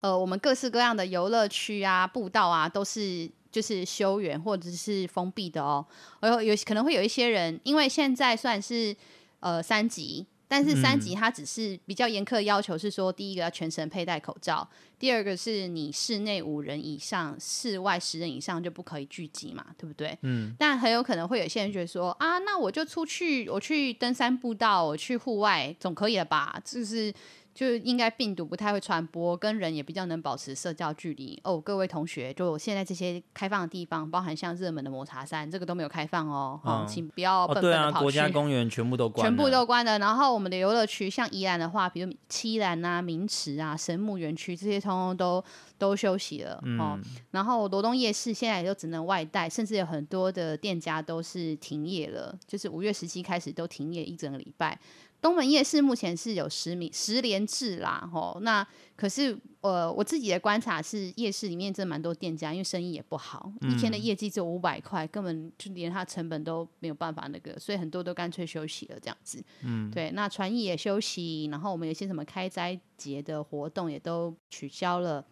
[0.00, 3.30] 呃，我们各式各样的游乐区啊、步道啊，都是。
[3.50, 5.84] 就是休园或者是封闭的哦，
[6.20, 8.94] 有有可能会有一些人，因为现在算是
[9.40, 14.68] 呃三级，但是三级它只是比较严苛的要求，是说第一个要全程佩戴口罩，
[14.98, 20.16] 第二个是你室内五人以上，室外十人以上就不可以聚集嘛，对不对？
[20.20, 20.54] 嗯。
[20.58, 26.60] 但很有可能会有些人觉得说啊，那我就出去，我去登山步道，我去户外总可以了吧？
[26.62, 27.12] 就是。
[27.58, 31.60] 就应该病毒不太会传播，跟人也比较能保持社交距离哦。
[31.60, 36.60] 各位同学，就现在这些开放的地方，包含像热门的抹茶山，这个都没有开放哦。
[36.64, 37.90] 嗯、哦，请不要笨笨的跑去。
[37.90, 39.98] 哦，对啊，国家公园全部都关， 全部都关了。
[39.98, 45.44] 然后我们的游乐区，像宜兰的话，比如七兰啊、明池啊、神木园区这些，通通都
[45.76, 46.62] 都休息了。
[46.64, 46.96] 嗯、哦。
[47.32, 54.78] 然后罗东夜市现在也都只能外带，甚至有很多的店家都是停业了，就是五月十七开始都停业一整个礼拜。
[55.20, 69.42] 东门夜市目前是有十名十连制啦，吼，那可是呃，我自己的观察是，夜市里面真的蛮多店家，因为生意也不好，嗯、一天的业绩只有五百块，根本就连它成本都没有办法那个，所以很多都干脆休息了这样子。
[69.62, 75.24] 嗯，对，那传艺也休息，然后我们有些什么开斋节的活动也都取消了。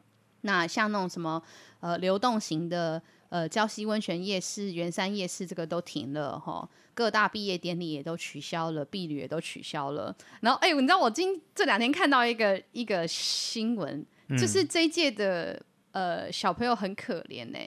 [0.47, 1.42] 那像那种什么
[1.80, 3.03] 呃流动型的。
[3.28, 10.14] 呃，礁溪温泉夜市、圆山夜市这个都停了哈，各大毕业典礼也都取消了，毕旅也都取消了。
[10.40, 17.59] 然后，哎、欸，你知道我今这两天看到一个一个新闻，嗯、就是这一届的呃小朋友很可怜呢。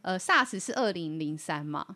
[0.00, 1.86] 呃，SARS 是二零零三嘛，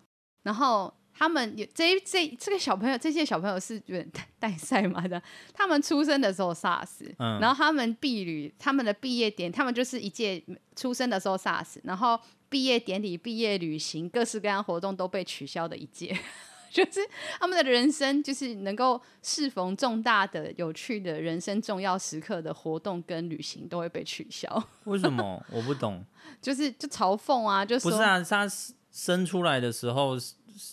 [0.43, 5.23] 然后他们有这这这个小朋友，这些小朋友是有点带赛嘛的，
[5.55, 10.43] 他们出生的时候 SARS，、嗯、然后他们毕旅，他们的毕业典，他们就是一届
[10.75, 12.19] 出生的时候 SARS，然后。
[12.49, 16.17] 毕业典礼、毕业旅行，各式各样活动都被取消的一届，
[16.71, 17.01] 就是
[17.41, 24.49] 他们的人生，就是能够适逢重大的、有趣的人生重要时刻的活动跟旅行都会被取消。
[24.85, 25.45] 为什么？
[25.51, 26.05] 我不懂。
[26.41, 28.49] 就是就嘲讽啊，就是不是啊，他
[28.93, 30.17] 生出来的时候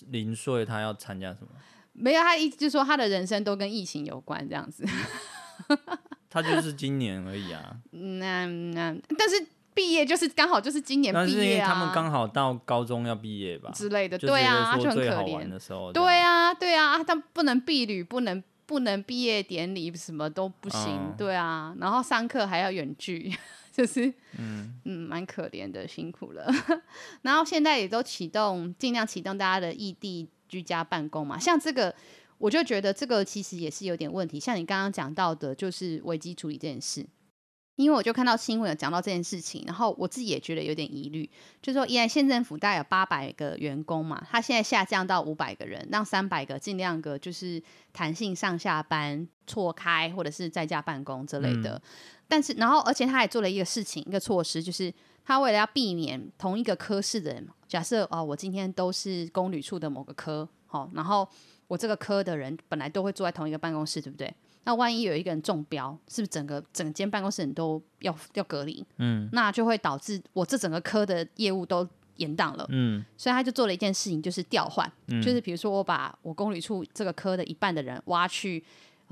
[0.09, 1.49] 零岁，他要参加什么？
[1.93, 4.85] 没有，他一直就是说他的人生都跟疫情有关，这样子。
[6.29, 7.77] 他就是今年而已啊。
[7.91, 9.47] 那那，但是。
[9.75, 15.91] 毕业就是刚好就是今年毕业啊，是因为他们刚好到高中要毕业吧之类的，对啊，就很可怜的时候。
[15.91, 21.15] 对啊，对啊，他不能避旅，不能不能毕业典礼，什么都不行。
[21.17, 23.35] 对啊，然后上课还要远距，
[23.73, 24.07] 就是
[24.37, 26.47] 嗯嗯，蛮可怜的，辛苦了。
[27.23, 31.39] 然后现在也都启动，尽量启动大家的异地居家办公嘛。
[31.39, 31.93] 像这个，
[32.37, 34.39] 我就觉得这个其实也是有点问题。
[34.39, 37.03] 像你刚刚讲到的，就是危机处理这件事。
[37.75, 41.27] 因为我就看到新闻有讲到这件事情，然后我自己也觉得有点疑虑，
[41.59, 47.59] 就是说，依然县政府大概有八百个员工嘛，他现在下降到五百个人，让三百个尽量个就是
[47.91, 51.71] 弹性上下班错开，或者是在家办公之类的。
[51.71, 51.81] 嗯、
[52.33, 54.91] 但是，然后而且他还做了一个事情，一个措施，就是
[55.23, 61.29] 他为了要避免同一个科室的人，假设哦，我今天都是公旅处的某个科，好，然后
[61.67, 64.33] 我这个科的人本来都会坐在同一个办公室，对不对？
[64.63, 68.83] 那万一有一个人中标，是不是整个整间办公室人都要要隔离？
[68.97, 72.65] 嗯，那就会导致我这整个科的业务都延宕了。
[72.69, 78.63] 嗯，所以他就做了一件事情，就是调换，嗯、就是比如说我把我公旅处这个科的一半的人挖去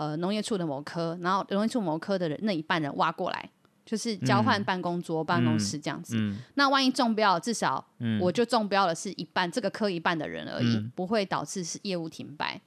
[0.01, 3.47] 呃农业处的某科，然后农业处某科的人那一半人挖过来，
[3.85, 6.15] 就是交换办公桌、嗯、办公室这样子。
[6.17, 7.85] 嗯、那万一中标，至少
[8.19, 12.59] 我就中标了是一半、嗯、这个科一半的人而已，嗯、不会导致是业务停摆。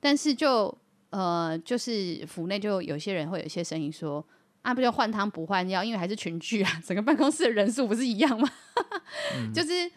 [0.00, 0.76] 但是就
[1.10, 4.24] 呃，就是府内就有些人会有一些声音说，
[4.62, 8.48] 啊，不就换汤不换药，因为还是群聚啊，整个办公室的人数不是一样吗？
[9.36, 9.90] 嗯、就是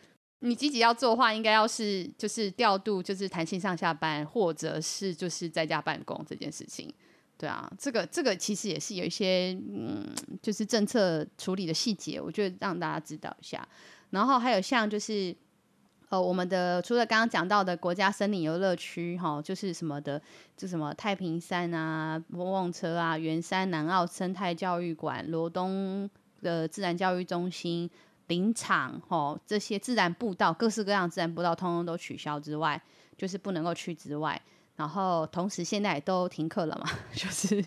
[0.43, 6.93] 你积极要做的话，应该要是就是调度，就是弹性上下班，或者是就是在家办公这件事情。
[7.37, 10.05] 对啊，这个这个其实也是有一些嗯，
[10.41, 13.67] 就是政策处理的细节，我觉得让大家知道一下。
[14.11, 15.35] 然后还有像就是。
[16.09, 20.21] 呃，我们的除了刚刚讲到的国家森林游乐区，哈，就是什么的，
[20.55, 26.07] 就什么太平山啊、碰碰车啊、圆山南澳生态教育馆、罗东
[26.43, 27.89] 的自然教育中心、
[28.27, 32.81] 林场，哈，这些自然步道，各式各样自然步道，通通都取消之外，
[33.17, 34.41] 就是不能够去之外，
[34.75, 37.61] 然后同时现在也都停课了嘛， 就是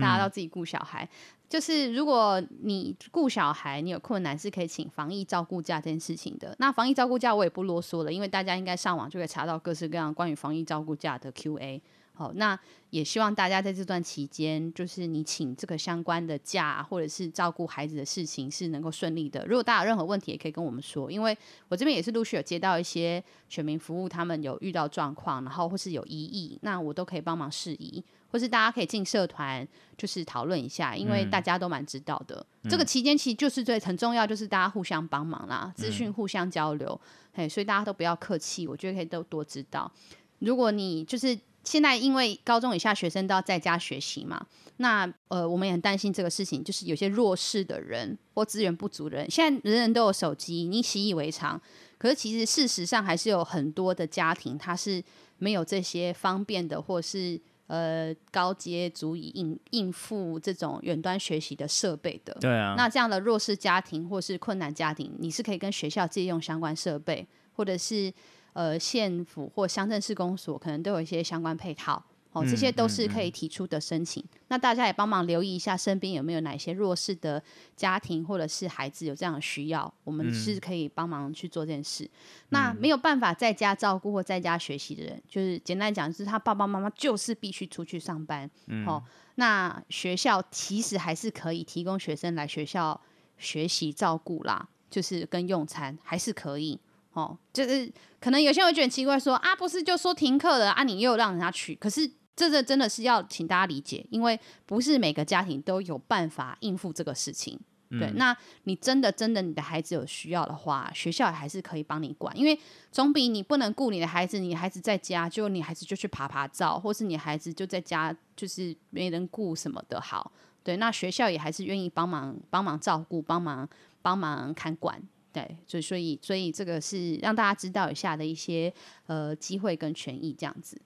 [0.00, 1.04] 大家都自己顾小孩。
[1.04, 6.54] 嗯就是如果你顾小孩，你有困难是可以请防疫照顾假这件事情的。
[6.60, 11.82] 那防疫照顾假我也不啰嗦了，因为大家应该上网就可以查到各式各样关于防疫照顾假的 Q&A。
[12.20, 12.58] 好，那
[12.90, 19.42] 也希望大家在这段期间，就是你请这个相关的假，或者是照顾孩子的事情是能够顺利的。
[19.46, 21.34] 如果大家有任何问题，也可以跟我们说，因为
[21.68, 28.04] 我这边也是陆续有接到一些选民服务，他们有遇到状况，然后或是有异议，那我都可以帮忙释疑。
[28.30, 29.66] 或是大家可以进社团，
[29.96, 32.46] 就是讨论一下，因为大家都蛮知道的。
[32.64, 37.00] 嗯、这个期间其实就是最很重要，就是大家互相帮忙啦，资讯互相交流。
[37.32, 39.90] 嘿，所以大家都不要客气，我觉得可以都多知道。
[40.38, 44.46] 如果你就是现在因为高中以下学生都要在家学习嘛，
[44.78, 51.60] 那呃，我们也很担心这个事情，就是有些弱势的人或资源不足的人，现在人人都有手机，你习以为常，
[51.98, 55.02] 可是其实事实上还是有很多的家庭，他是
[55.38, 57.40] 没有这些方便的，或是。
[57.72, 62.74] 呃，高阶足以应应付这种远端学习的设备的，对啊。
[62.76, 68.12] 那这样的弱势家庭或是困难家庭，你是可以跟学校借用相关设备，或者是
[68.52, 72.04] 呃县府或乡镇市公所可能都有一些相关配套。
[72.32, 74.22] 哦，这些都是可以提出的申请。
[74.22, 77.42] 嗯嗯嗯、那大家也帮忙留意一下，身边有没有哪些弱势的
[77.74, 82.04] 家庭或者是孩子有这样的需要，我们是可以帮忙去做这件事。
[82.04, 82.10] 嗯、
[82.50, 88.48] 那没有办法在家照顾或在家学习的人，就是简单讲，就是他爸爸妈妈就是必须出去上班。
[88.68, 89.02] 嗯、哦，
[89.34, 93.00] 那学校其实还是可以提供学生来学校
[93.38, 96.78] 学习照顾啦，就是跟用餐还是可以。
[97.12, 102.10] 哦，就是可能有些人会觉得很奇怪说，说啊，不是就说停课了啊，你又让人家去，可是。
[102.36, 107.60] 这个真的是要请大家理解，因为不是每个家庭都有办法应付这个事情。
[107.90, 112.58] 对，嗯、那你真的真的你的孩子有需要的话，学校还是可以帮你管，因为
[112.90, 120.32] 总比你不能顾你的孩子，你孩子在家就你孩子就去爬爬照，或是你孩子就在家就是没人顾什么的好。
[120.62, 123.68] 对，那学校也还是愿意帮忙帮忙照顾，帮忙
[124.00, 124.98] 帮忙看管。
[125.32, 128.72] 对，所以所以所以这个是让大家知道一下的一些
[129.06, 130.80] 呃机会跟权益这样子。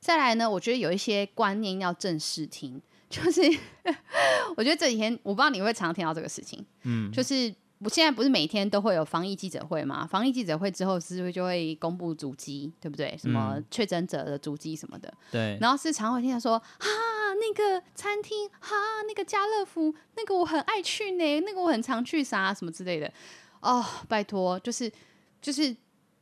[0.00, 2.80] 再来呢，我觉得有一些观念要正视听，
[3.10, 3.42] 就是
[4.56, 10.06] 我觉得这几天我不知道你会常常听到这个事情，嗯，就是我现在不是每天都会有防疫记者会吗？
[10.06, 13.14] 防疫记者会之后是不是就会公布足迹，对不对？
[13.18, 15.58] 什么确诊者的足迹什么的，对。
[15.60, 16.86] 然后是常会听到说啊，
[17.34, 18.74] 那个餐厅哈，
[19.06, 23.12] 那个家乐福，那个我很爱去呢，那个我很常去啥什么之类的。
[23.60, 24.90] 哦，拜托，就是
[25.40, 25.76] 就是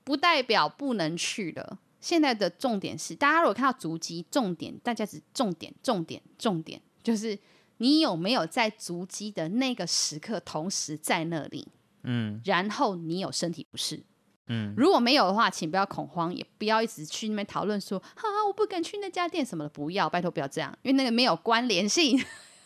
[0.05, 1.79] 不代表不能去了。
[2.01, 7.37] 现在的重点是，大家如果看到足迹，重点大家只重点、重点、重点，就是
[7.79, 11.67] 你有没有在足迹的那个时刻同时在那里？
[12.05, 14.01] 嗯，然后你有身体不适，
[14.47, 22.19] 嗯，如果没有的话，请不要恐慌，也不要一直去那边讨论说，哈、啊，我不敢去那家店什么的，不要，拜托不要这样，因为那个没有关联性。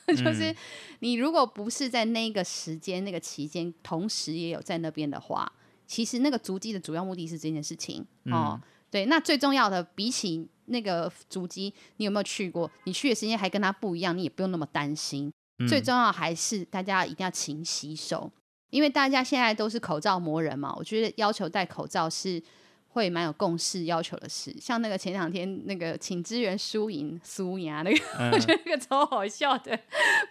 [0.17, 0.55] 就是
[0.99, 5.51] 你如果不是在那个时间、那个期间，同时也有在那边的话，
[5.87, 8.59] 其实那个足迹的主要目的是这件事情哦。
[8.59, 12.71] 嗯、对，那最重要的，比起那个足迹，你有没有去过？
[12.85, 15.33] 你去的时间还跟他不一样，你也不用那么担心。
[15.59, 18.31] 嗯、最重要还是大家一定要勤洗手，
[18.71, 20.75] 因为大家现在都是口罩磨人嘛。
[20.77, 22.43] 我觉得要求戴口罩是。
[22.93, 29.79] 会蛮有共识要求的事，像那个前两天那个请支援输赢苏牙那个，嗯、 我觉得那个超好笑的，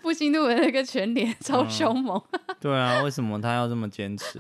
[0.04, 2.56] 复兴路的那个全脸超凶猛、嗯。
[2.62, 4.40] 对啊，为什么他要这么坚持？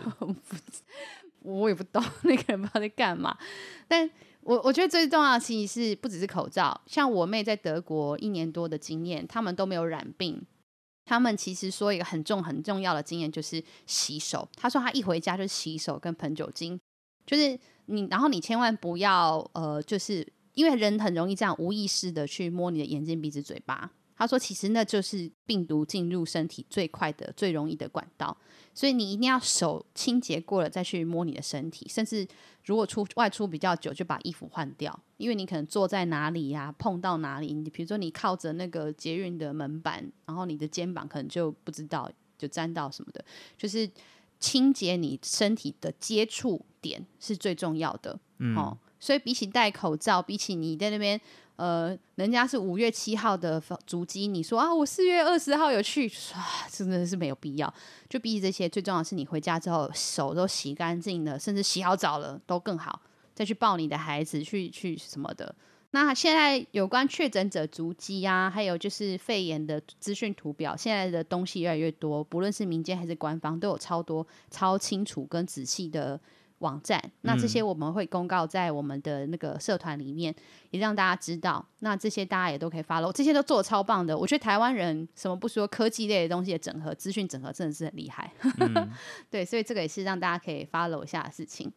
[1.41, 3.35] 我也不懂那个人不知道在干嘛。
[3.87, 4.07] 但
[4.41, 10.39] 我我觉得最重要的其实是不只是口罩，像我妹在德国一年多的经验，他们都没有染病。
[11.05, 14.47] 他们其实说一个很重很重要的经验就是洗手。
[14.55, 16.79] 他说他一回家就洗手跟喷酒精，
[17.25, 17.59] 就是。
[17.91, 23.91] 你然后你千万不要呃，就是因为人很容易这样无意识的去摸你的眼睛、鼻子、嘴巴。
[24.15, 28.37] 他说，其实那就是病毒进入身体最快的、最容易的管道，
[28.71, 31.87] 所以你一定要手清洁过了再去摸你的身体。
[31.89, 32.27] 甚至
[32.63, 43.25] 如果出外出比较久，就把衣服换掉，因为你可能坐在哪里呀、碰到哪里，你比如说你靠着那个捷运的门板，然后你的肩膀可能就不知道就沾到什么的，
[43.57, 43.89] 就是。
[44.41, 51.21] 清洁你身体的接触点是最重要的，嗯、哦，所以比起戴口罩，比起你在那边，
[51.57, 57.73] 呃，人家是五月七号的足迹，你说啊，我四月二十号有去，啊， 真的是没有必要。
[58.09, 62.99] 就比起这些，最重要的是你回家之后手都洗干净了，甚至洗好澡了都更好，
[63.35, 65.55] 再去抱你的孩子去去什么的。
[65.93, 76.17] 那现在有关确诊者足迹啊，还有就是肺炎的资讯图表，现在的东西越来越多，不论是民间还是官方，都有超多超清楚跟仔细的
[76.59, 77.01] 网站。
[77.21, 80.33] 那这些我们会公告在我们的那个社团里面，
[80.69, 81.65] 也让大家知道。
[81.79, 84.17] 那这些大家也都可以 follow，这些都做的超棒的。
[84.17, 88.31] 我觉得台湾人什么不说，科技类的东西的整合、资讯整合真的是很厉害。
[88.59, 88.89] 嗯、
[89.29, 91.69] 对，所以这个也是让大家可以 follow 一下的事情。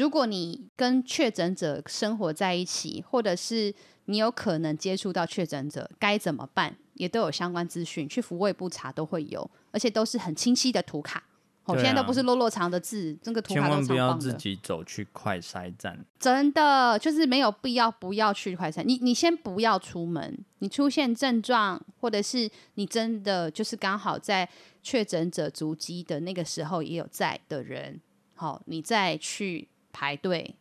[0.00, 3.74] 如果你跟确诊者生活在一起，或者是
[4.06, 6.74] 你有可能接触到确诊者，该怎么办？
[6.94, 11.22] 也都有相关资讯，去福卫部查都会有，而且都是很清晰的图卡。
[11.66, 13.86] 我、啊、现在都不是落落长的字，这个图卡都超棒的。
[13.86, 18.82] 千万不要自己走去快筛站，真的就是没有必要，不要去快筛。
[18.82, 24.48] 你你先不要出门，你出现症状，或者是你真的就是刚好在
[24.82, 28.00] 确诊者足迹的那个时候也有在的人，
[28.34, 29.68] 好，你再去。
[29.92, 30.56] 排队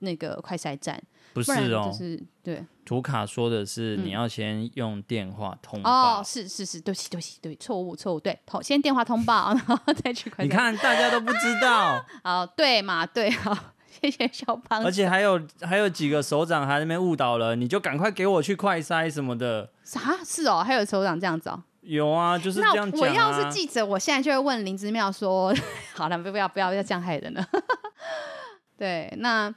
[0.00, 1.00] 那个快筛站
[1.32, 10.44] 不是哦，就是对图卡说的是你要先用电话通哦，是是是，对不起对不起对，错误错误，对，先电话通报， 然后再去快。
[10.44, 13.56] 你看大家都不知道， 哦，对嘛对，好，
[13.88, 14.82] 谢谢小胖。
[14.84, 19.70] 而且还有还有几个首长还在那边误导了，你就赶快给我去快筛什么的。
[19.84, 20.16] 啥？
[20.24, 21.62] 是哦，还有首长这样子哦。
[21.82, 22.90] 有啊，就是这样讲、啊。
[22.92, 25.54] 那我要是记者，我现在就会问林之妙说，
[25.94, 27.46] 好了，不要不要不要这样害人了。
[28.80, 29.54] 对，那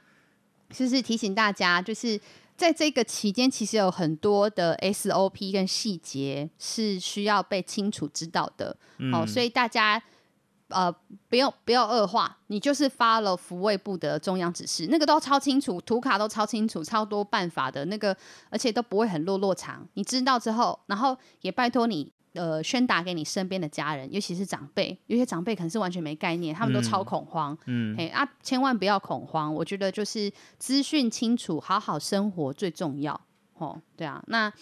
[0.68, 2.20] 就是提醒大家，就是
[2.58, 8.76] 在这个期间，其实有很多的 SOP 跟细节是需要被清楚知道的。
[8.98, 10.02] 嗯、哦，所以大家
[10.68, 10.94] 呃，
[11.30, 18.14] 不用不要恶化，你就是 follow 福卫部的中央指示，那个都超清楚，图卡都超清楚，超多办法的那个，
[18.50, 19.88] 而且都不会很落落长。
[19.94, 22.12] 你知道之后，然后也拜托你。
[22.34, 27.56] 呃，宣达给你身边的家人，尤其是长辈，有些长辈可能是完全没概念，他们都超恐慌。
[27.66, 29.54] 嗯，嘿啊，千万不要恐慌。
[29.54, 33.18] 我觉得就是资讯清楚，好好生活最重要。
[33.54, 34.22] 哦，对啊。
[34.26, 34.52] 那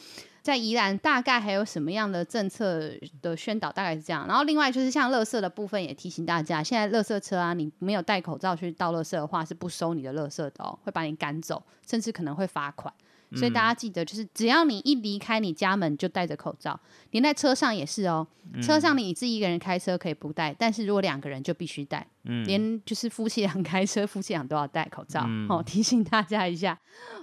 [0.43, 2.91] 在宜兰大概还有什么样的政策
[3.23, 3.73] 的宣导？
[3.73, 4.27] 大概是这样。
[4.27, 12.93] 然后另外就是像垃圾的部分，也提醒大家，现在垃圾车啊，你没有戴口罩去倒垃圾的话，是不收你的垃圾的哦，会把你赶走，甚至可能会罚款。
[13.35, 16.79] 所以大家记得，就是只要你一离开你家门，就戴着口罩。
[17.11, 18.27] 连在车上也是哦，
[18.63, 22.07] 车上你自己一个人开车可以不戴，但是如果两个人就必须戴。
[22.25, 25.25] 嗯，连就是夫妻俩 开车，夫妻俩都要戴口罩。
[25.27, 26.79] 嗯、哦，提醒大家一下。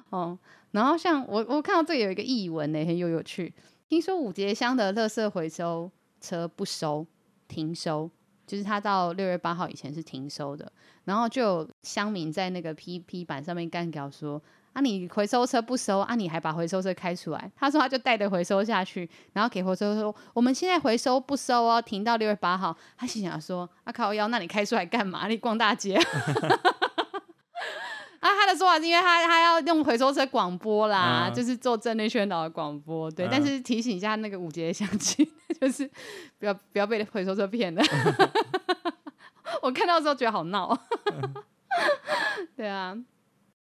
[0.09, 0.37] 哦，
[0.71, 3.53] 然后像我我看到这里有一个译文呢，很有有趣。
[3.87, 7.05] 听说五节乡的垃圾回收车不收，
[7.47, 8.09] 停收，
[8.45, 10.71] 就是他到六月八号以前是停收的。
[11.05, 14.41] 然后就有乡民在那个 P P 板上面干掉说。
[14.79, 16.15] 啊，你回收车不收啊？
[16.15, 17.51] 你还把回收车开出来？
[17.57, 25.27] 他说他就带着回收下去，然后给回收车说：“我们现在回收不收哦，停到六月八号。”他心想说：“啊靠腰，那你开出来干嘛？
[25.27, 25.99] 你逛大街？”
[28.21, 33.11] 啊，他的说法是因为他他要用回收车广播啦，嗯、就是做政令宣导的广播。
[33.11, 35.85] 对，嗯、但是提醒一下那个五节乡亲， 就是
[36.37, 37.83] 不要不要被回收车骗了。
[39.61, 40.77] 我看到的时候觉得好闹。
[42.55, 42.97] 对啊。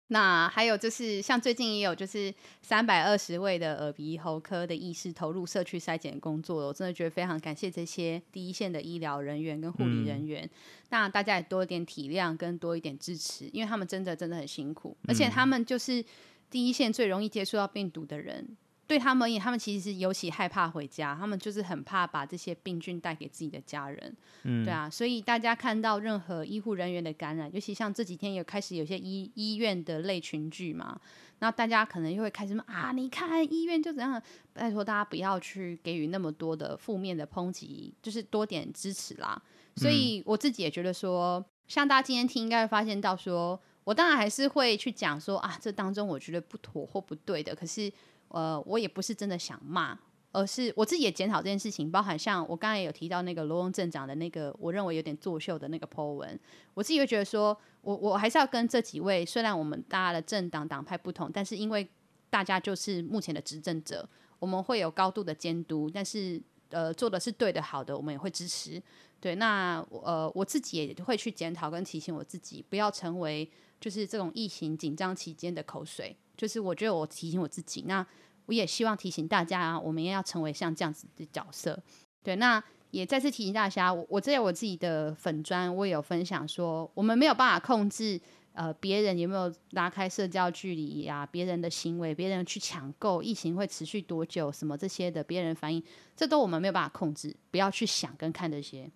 [0.09, 2.33] 那还有就是，像最近也有就是
[2.63, 10.45] 三百二十位的耳鼻喉科的医师投入社区筛检工作，我真的觉得非常感谢这些第一线的医疗人员跟护理人员。
[10.45, 10.51] 嗯、
[10.91, 16.03] 那大家也多一点体谅跟多一点支持，因为他们真的真的很辛苦，而且他们就是
[16.51, 18.57] 第一线最容易接触到病毒的人。
[18.89, 24.16] 对他们而言，他们其实是尤其害怕回家，他们就是很怕把这些病菌带给自己的家人。
[24.45, 30.99] 嗯，对啊，所以大家看到任何医护人员的感染，尤其像这几天有开始有些医医院的类群聚嘛，
[31.41, 34.22] 那大家可能又会开始说啊，你看医院就怎样？
[34.55, 39.41] 拜托大家不要去给予那么多的负面的抨击，就是多点支持啦。
[39.76, 47.93] 所以我自己也觉得说，像大家今天听，应该会发现到说，我当然还是会去讲说啊，这当中我觉得不妥或不对的，可是。
[48.29, 49.99] 呃，我也不是真的想骂，
[50.33, 56.39] 而是我自己也检讨这件事情，包含像我刚才有提到那个罗翁镇长的那个，我认为有点作秀的那个 po 文，
[56.74, 61.89] 我自己会觉得说，我我还是要跟这几位，虽然我们大家的政党党派不同，但是因为
[62.31, 64.07] 大家就是目前的执政者，
[64.39, 68.83] 我们会有高度的监督，但是呃做的是对的好的，我们也会支持。
[69.20, 73.51] 对，那呃我自己也会去检讨跟提醒我自己，不要成为
[73.81, 76.16] 就是这种疫情紧张期间的口水。
[76.37, 78.07] 就是我觉得我提醒我自己，那
[78.47, 81.83] 我也希望提醒大家啊，我们也要成为像这样子的角色。
[82.22, 88.20] 对，那也再次提醒大家，我我在我自己的粉专，我也有分享说，我们没有办法控制
[88.53, 95.83] 呃别人有没有拉开社交距离呀，别人的行为，别人去抢购，疫情会持续多久，什么这些的别人反应，
[96.16, 98.91] 这都我们没有办法控制，不要去想跟看这些。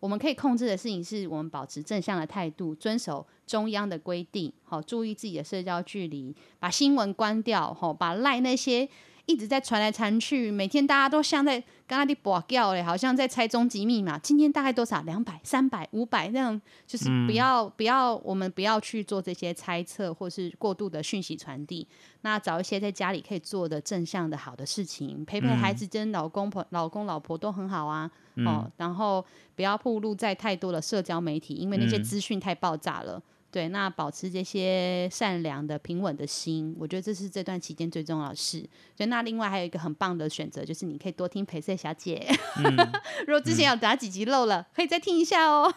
[0.00, 8.88] 我们可以控制的事情是我们保持正向的态度，遵守中央的规定，好，注意自己的社交距离，把新闻关掉，好，把赖那些。
[9.30, 14.18] 一直在传来传去，每天大家都像在刚刚的播叫嘞，好像在猜终极密码。
[14.18, 15.02] 今天大概多少？
[15.02, 21.86] 两百、三百、五百那样，就是不要、嗯、不要，我们不要去做这些猜测或是过度的讯息传递。
[22.22, 28.06] 那找一些在家里可以做的正向的好的事情，陪陪孩子跟老公婆、老公老婆都很好啊。
[28.06, 28.10] 嗯、
[28.46, 29.24] 哦，然后
[29.54, 33.14] 不要暴露在太多的社交媒体，因为那些资讯太爆炸了。
[33.18, 38.60] 嗯对，那保持这些善良的、平稳的心，我觉得这是这段期间最重要的事。
[38.94, 42.28] 所以，那另外还有一个很棒的选择，就是你可以多听陪睡小姐。
[42.58, 42.76] 嗯、
[43.26, 45.74] 如果之前有哪几集漏了，嗯、可以再听一下哦。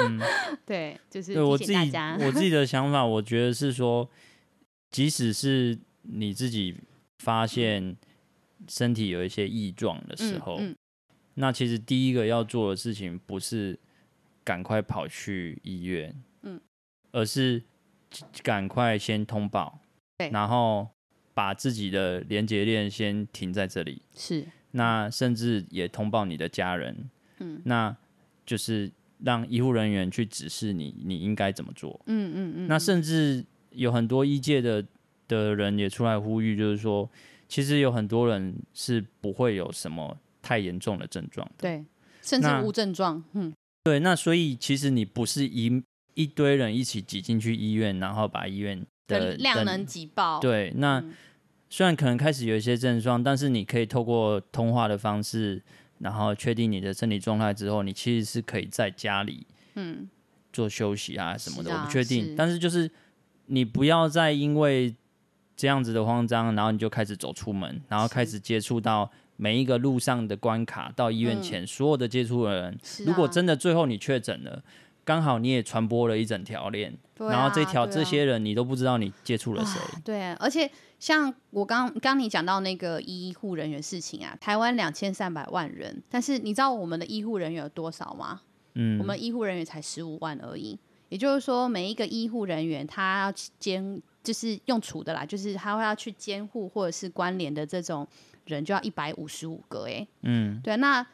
[0.00, 0.18] 嗯、
[0.66, 1.40] 对，就是。
[1.40, 1.72] 我自己，
[2.26, 4.10] 我自己的想法，我觉得是说，
[4.90, 6.76] 即使是你自己
[7.18, 7.96] 发现
[8.68, 10.76] 身体有一些异状的时候，嗯嗯、
[11.40, 13.76] 那其实第一个要做的事情不是
[14.44, 16.14] 赶快跑去医院。
[17.12, 17.60] 而是
[18.40, 19.80] 赶快先通报，
[20.18, 20.88] 对，然后
[21.34, 24.46] 把自己的连接链先停在这里，是。
[24.70, 27.10] 那甚至也通报你的家人，
[27.40, 27.96] 嗯，那
[28.46, 28.92] 就是
[29.24, 32.68] 让医护人员去指示你，你应该怎么做，嗯嗯嗯。
[32.68, 34.86] 那甚至有很多医界的
[35.26, 37.10] 的人也出来呼吁，就是说，
[37.48, 41.84] 其实有很多人是不会有什么太严重的症状，对，
[42.22, 43.52] 甚至无症状，嗯，
[43.84, 44.00] 对。
[44.00, 45.82] 那所以其实你不是一。
[46.14, 50.40] 一堆人一起挤进去医院，然后把医院的量能挤爆。
[50.40, 51.14] 对，那、嗯、
[51.70, 55.62] 虽然可能开始有一些症状，但是你可以透过通话的方式，
[56.00, 60.10] 然后确定你的身体状态之后，你其实是可以在家里，嗯，
[60.52, 61.72] 做休息啊什么的。
[61.72, 62.90] 啊、我不确定，是但是就是
[63.46, 64.94] 你不要再因为
[65.56, 69.10] 这样子的慌张，然后你就开始走出门，然后开始接触到
[69.40, 72.74] 每一个路上的关卡，到医院前、嗯、所有的接触的人。
[72.74, 74.62] 啊、如果真的最后你确诊了。
[75.02, 79.80] 刚好你也传播了一整条链，啊、然后这条、啊、这些人你都不知道你接触了谁。
[80.04, 80.70] 对、啊，而且
[81.00, 88.42] 像我刚刚你讲到那个医护人员事情啊，台湾两千三百万人，但是你知道我们的医护人员有多少吗？
[88.74, 90.78] 嗯，我们医护人员才十五万而已。
[91.08, 98.06] 也就是说，每一个医护人员他要监，就是用处的啦，就是他会要去监护或者是关联的这种
[98.54, 99.84] 人，就要一百五十五个。
[99.86, 101.06] 哎，嗯，对，那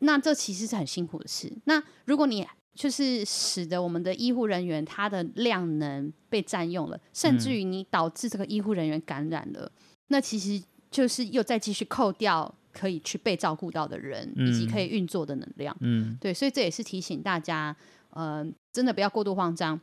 [0.00, 1.52] 那这其实是很辛苦的事。
[1.64, 9.72] 那如果你就是使得我们的医护人员他的量能被占用了，甚至于你导致这个医护人员感染了，嗯、
[10.08, 10.60] 那其实
[10.90, 15.76] 就是又再继续扣掉可以去被照顾到的人，嗯、以及可以运作的能量。
[15.80, 17.74] 嗯，对，所以这也是提醒大家，
[18.10, 19.80] 呃，真的不要过度慌张。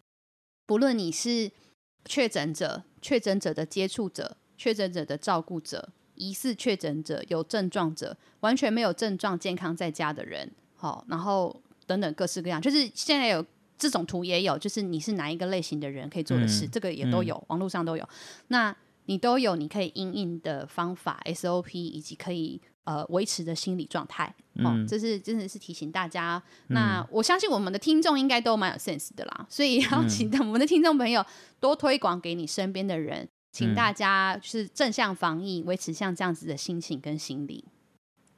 [0.67, 1.49] 不论你是
[2.03, 5.89] 确诊者、确诊者的接触者、确诊者的照顾者、
[6.21, 11.61] 疑似确诊者、有症状者、完全没有症状、健康在家的人，好，然后。
[11.87, 13.45] 等等各式各样，就是现在有
[13.77, 18.09] 这种图也有，就是你是哪一个类型的人可以做的事，嗯、这个也都有，嗯、网络上都有。
[18.47, 18.73] 那
[19.07, 24.33] 你都有，你可以应应的方法 SOP，以及可以呃维持的心理状态。
[24.63, 26.41] 哦，这是真的是提醒大家。
[26.67, 31.25] 那我相信我们的听众应该都蛮有 sense 的啦，所以要请我们的听众朋友
[31.59, 37.65] 多推广给你身边的人，请大家就是正向防疫，维持像这样子的心情跟心理。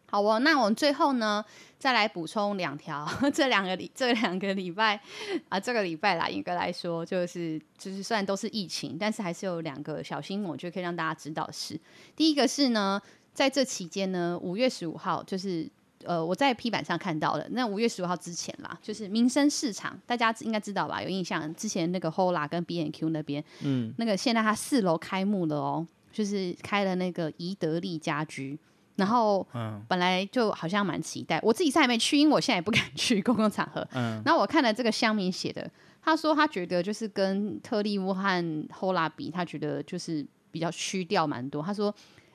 [0.10, 1.44] 好哦，那我们最后呢，
[1.80, 3.08] 再来补充两条。
[3.34, 5.02] 这两个礼，这两个礼拜
[5.50, 11.80] 啊，这个礼拜啦，应该来说就是就是虽然都是疫情，但是还是有两个小新闻，我觉得可以让大家知道的是。
[12.16, 13.02] 第一个是呢，
[13.34, 15.68] 在这期间呢，五月十五号，就是
[16.06, 17.46] 呃，我在 P 板上看到了。
[17.52, 21.02] 那五月十五号之前啦，就是民生市场，大家应该知道吧？
[21.02, 21.54] 有印象？
[21.56, 28.58] 之前那个 Hola 跟 B N Q 那边，嗯，那个现在它四楼开幕了哦，就是开了那个宜得利家居。
[28.96, 29.44] 然后，
[29.88, 33.82] 本来就好像蛮期待，我自己是还没去，因为我现在也不敢 去公共场合。
[33.94, 35.68] 嗯，然后我看了这个乡民写的，
[36.00, 41.64] 他说他觉得就是跟特利屋和 Hola 比，他觉得就是比较虚掉蛮多。
[41.64, 41.94] 他说，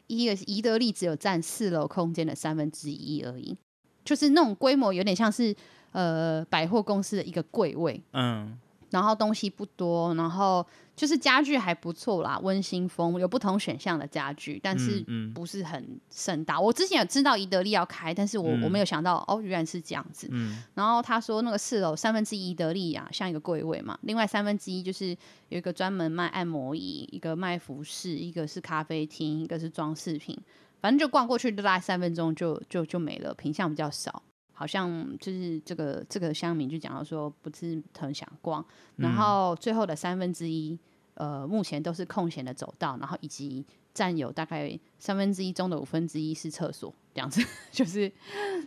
[0.09, 3.57] 一个宜得利只有占四楼空间的三分之一而已，
[4.05, 5.55] 就是那种规模有点像是
[5.93, 8.03] 呃百货公司的一个柜位。
[8.13, 8.59] 嗯。
[8.91, 10.67] 然后东西不多，然后
[10.97, 16.57] 就是家具还不错啦，温馨风，有不同选项的家具，但是不是很盛大。
[16.57, 20.29] 嗯嗯、我之前有知道宜得利要开，但是我、嗯、我没有想到哦，原来是这样子。
[20.31, 25.17] 嗯、然后他说那个四楼三分之一宜得利啊，像一个柜位嘛，另外三分之一就是
[25.51, 30.39] 有一个专门卖按摩椅，一个卖服饰，一个是咖啡厅，一个是装饰品，
[30.81, 34.23] 反正就逛过去就大概三分钟就就就没了，品相比较少。
[34.59, 38.65] 好像就是这个这个乡民就讲到说不是很想逛，
[38.97, 40.77] 然后最后的三分之一，
[41.15, 47.41] 呃，目前都是空闲的走道，然后以及占有大概三分之一中的五分之一是厕所，这样子，
[47.71, 48.11] 就是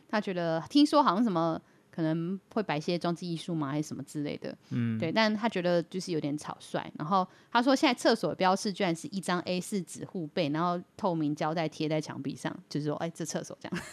[0.08, 1.62] 他觉得听说好像什么。
[1.92, 4.58] 可能会摆一些装置艺术吗，还是什么之类的？
[4.70, 6.90] 嗯，对，但他觉得就是有点草率。
[6.98, 13.84] 然后他说，现在厕所标示居然是一张 A 四纸护背，然后透明胶带贴在墙壁上，就是说，哎，这厕所这样。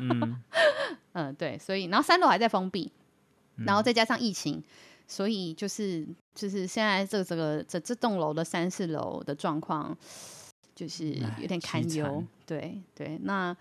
[0.00, 0.42] 嗯，
[1.12, 2.92] 嗯，对，所以然后三楼还在封闭，
[3.56, 4.62] 然后再加上疫情，
[5.08, 9.98] 所以就是就是现在这个这个这这栋楼的三四楼的状况，
[10.74, 12.24] 就是有点堪忧。
[12.46, 13.56] 对对，那。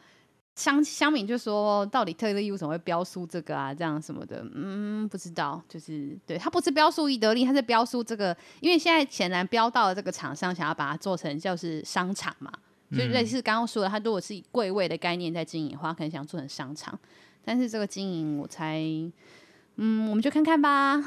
[0.56, 3.74] 乡乡民就说：“到底特利为什么会标书这个啊？
[3.74, 5.60] 这样什么的，嗯，不知道。
[5.68, 12.52] 就是对他不是标书宜得利，他是标书这个，因为现在显然标到了这个厂商想要把它做成就是商场嘛，
[12.92, 16.98] 就类似刚刚说的，他如果是以柜位的概念在经营的话，可能想做成商场，
[17.44, 18.80] 但是这个经营我猜，
[19.78, 20.98] 嗯，我们就看看吧。
[20.98, 21.04] 嗯”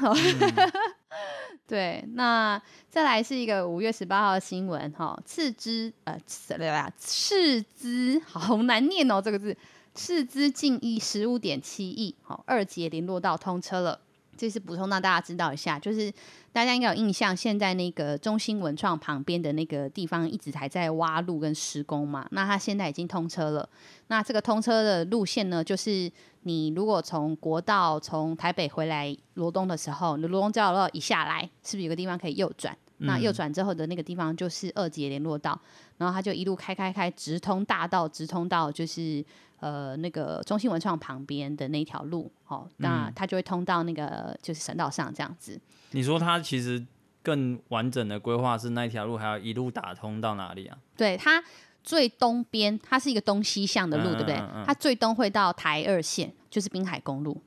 [1.65, 6.91] 对，那再来是一个五月十八号的新闻哈，斥资呃，什么呀？
[6.97, 9.55] 斥资好难念哦，这个字，
[9.93, 13.99] 斥资近亿十五点七亿，好，二节联络道通车了。
[14.37, 16.13] 这是补充让大家知道一下，就是
[16.57, 23.69] 大家应该有印象，现在那个中兴文创旁边的那个地方一直还在挖路跟施工嘛，那它现在已经通车了。
[24.07, 32.75] 那这个通车的路线呢，就是你如果从国道从台北回来罗东的时候，你罗东交流道一下来，是不是有个地方可以右转？
[32.97, 35.61] 嗯、那右转之后的那个地方就是二级联络道，
[35.97, 39.23] 然后它就一路开开开，直通大道，直通到就是。
[39.59, 45.59] 呃，那个中兴文创旁边的那条路，哦，那它就会通到那个就是省道上这样子。
[45.91, 46.85] 你说它其实
[47.23, 50.77] 更完整的规划是那条路还要一路打通到哪里啊？
[50.95, 51.43] 对，它
[51.83, 54.35] 最东边它是一个东西向的路，嗯、对不对？
[54.65, 57.41] 它最东会到台二线，就是滨海公路；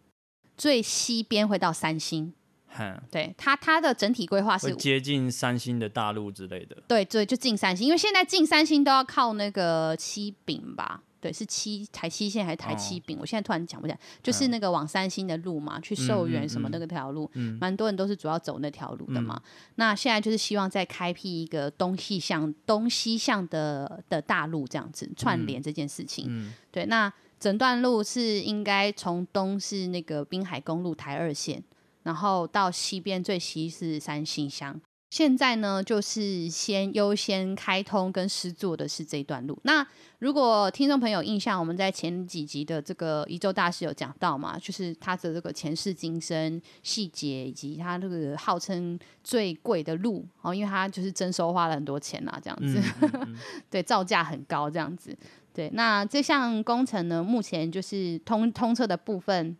[0.57, 2.33] 最西边会到三星。
[2.79, 6.77] 嗯、对，它它的整体规划是接近三星的大路之类的。
[6.87, 11.03] 对对，就近三星，因为现在近三星都要靠那个七丙吧。
[11.21, 13.17] 对，是七台七线还是台七丙？
[13.17, 19.41] 哦、我现在突然讲不起来，就是那个往三星的路嘛，嗯、去寿园什么那个条路，蛮、嗯嗯、多人都是主要走那条路的嘛。
[19.45, 26.53] 嗯、那现在就是希望再开辟一个东西向东西向的的大路，这样子串联这件事情。
[26.71, 31.63] 对，那整段路是应该从东是那个滨海公路台二线，
[32.03, 34.81] 然后到西边最西是三星乡。
[35.11, 39.59] 现在呢，就是先优先开通跟施作的是这一段路。
[39.65, 39.85] 那
[40.21, 53.37] 如果听众朋友印象，我们在前几集的这个宜州大师有讲到嘛，就是他的这个前世今生细节，以及他这个号称最贵的路哦，因为他就是征收花了很多钱啊，这样子，嗯嗯嗯
[53.69, 55.17] 对，造价很高这样子。
[55.53, 59.57] 对，那这项工程呢，目前就是通通车的部分。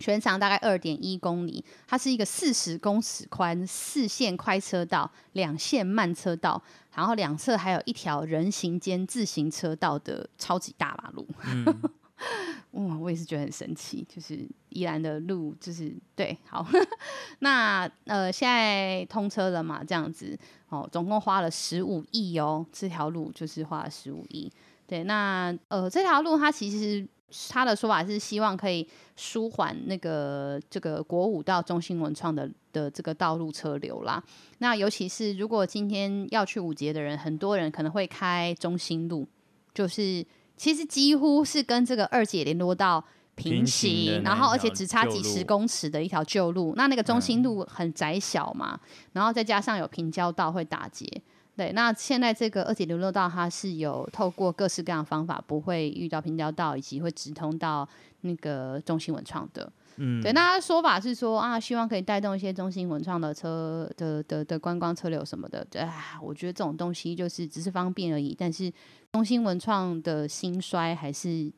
[0.00, 6.60] 全长大概二点一公里，它是一个四十公尺宽、四线快车道、两线慢车道，
[6.94, 11.28] 然后两侧还有一条人行兼自行车道的超级大马路。
[11.46, 11.64] 嗯、
[12.88, 16.66] 哇，我也是觉得很神奇，就是宜兰的路，就是对，好，
[17.40, 20.38] 那呃，现在通车了嘛，这样子
[20.70, 24.50] 哦，总共花了十五亿哦，这条路就是花了十五亿，
[24.86, 27.06] 对，那呃，这条路它其实
[27.48, 28.86] 他的说法是希望可以
[29.16, 34.22] 舒缓那个这个国五到中心文创的的这个道路车流啦，
[34.58, 39.26] 那尤其是如果今天要去五节的人，很多人可能会开中心路，
[39.74, 40.26] 就是。
[40.56, 43.02] 其实几乎是跟这个二姐联络到
[43.34, 46.74] 平行，然后而且只差几十公尺的一条旧路。
[46.76, 51.06] 那那个中心路很窄小嘛，嗯、然后再加上有平交道会打结。
[51.60, 57.86] 对，那现在这个二级流落道它是有透过各式各样的方法，不会遇到平交道，以及会直通到
[58.22, 59.70] 那个中兴文创的。
[59.96, 65.62] 嗯，对，那他的说法是说啊，希望可以带动一些中兴文创的车的的的观光车流什么的。
[65.70, 65.86] 对，
[66.22, 68.72] 我觉得这种东西就是只是方便而已，但是
[69.12, 71.52] 中兴文创的兴衰还是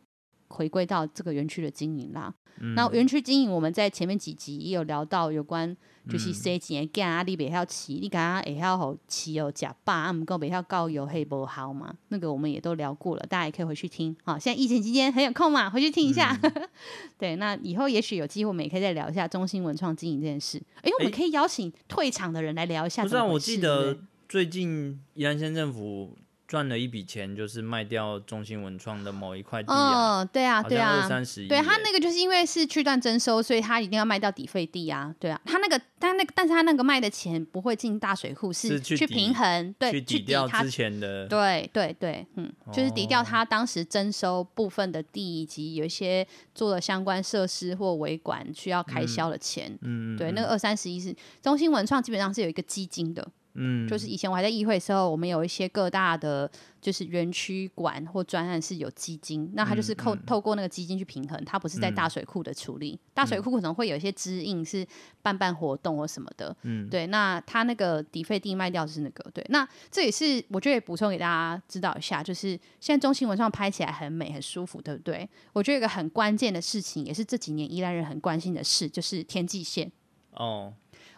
[0.52, 2.32] 回归到这个园区的经营啦。
[2.60, 5.76] 嗯、那园区经营，我们在前面几集也有聊到有关。
[6.10, 11.94] 就是生钱的囝，你袂晓饲，你敢若会晓好饲哦，食饱啊，毋过袂晓教育，嘿，无好嘛。
[12.08, 14.16] 那个我们也都聊过了，大家也可以回去听。
[14.24, 16.36] 好，现在疫情期间很有空嘛，回去听一下。
[16.42, 16.68] 嗯、
[17.16, 20.60] 对，那以后也许有机会，我们也可以再聊一下中心文创经营这件事。
[20.78, 23.04] 哎、欸，我们可以邀请退场的人来聊一下。
[23.04, 23.96] 不是啊，我记得
[24.28, 26.18] 最近宜兰县政府。
[26.52, 30.20] 赚了一笔钱，就是卖掉中兴文创的某一块地啊。
[30.20, 31.48] 嗯，对啊，对啊，二三十亿。
[31.48, 35.14] 对他那个就是因为是区段征收，所以他一定要卖掉底费地啊。
[35.18, 41.26] 对啊，他那个，但那个，但是他那个卖的钱不会进大水库，是去平衡，对，去抵掉之前的。
[41.26, 49.74] 对对对，嗯，就是抵掉他当时征收部分的地，以及有一些做了相关设施或维管需要开销的钱。
[49.80, 53.26] 嗯，对，那个二三十亿是中兴文创基本上是有一个基金的。
[53.54, 56.50] 嗯，就是以前我还在议会的时候，我们有一些各大的，
[56.80, 64.86] 就是园区馆或专案是有基金，那它就是透透过那个基金去平衡，它不是在大水库的处理，大水库可能会有一些支应是
[65.20, 75.28] 办办活动或什么的，嗯，对，那它那个底费地卖掉是那个，对，那这也是我觉得补充给大家知道一下，就是现在中兴文创拍起来很美很舒服，对不对？
[75.52, 79.92] 我觉得一个很关键的事情，也是这几年宜兰人很关心的事，就是天际线。
[80.32, 80.72] 哦。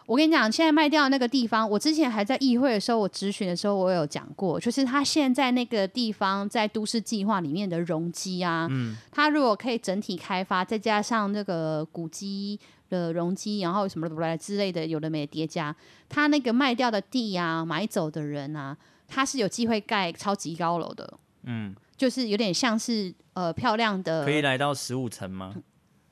[0.05, 15.75] 我跟你讲，现在卖掉的那个地方，我之前还在议会的时候，我咨询的时候，我有讲过，就是他现在那个地方在都市计划里面的容积啊，嗯，他如果可以整体开发，再加上那个古迹的容积，然后什么来之类的，有的没的叠加，
[16.07, 18.77] 他那个卖掉的地啊，买走的人啊，
[19.07, 25.55] 他是有机会盖超级高楼的，嗯，就是有点像是呃漂亮的，可以来到十五层吗？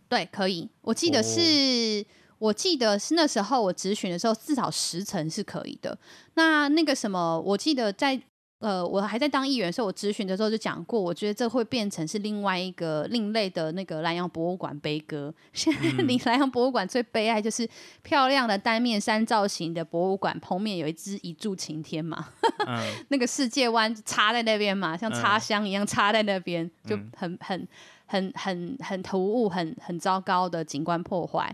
[0.10, 2.03] 对，可以，我记得是。
[2.03, 5.98] 哦我记得是那时候我咨询的时候，至少十层是可以的。
[6.34, 8.22] 那那个什么，我记得在
[8.60, 15.34] 呃，我还在当议员的时候，我咨询的时候就讲过，我觉得这会变成是另外一个另类的那个兰阳博物馆悲歌。
[15.53, 17.65] 现在离兰阳博物馆最悲哀就是
[18.02, 22.28] 漂亮的单面山造型的博物馆封面有一只一柱擎天嘛，
[22.68, 27.65] 嗯、 那个世界湾插在那边嘛，像插香一样插在那边，就很很
[28.06, 31.53] 很很很突兀，很很糟糕的景观破坏。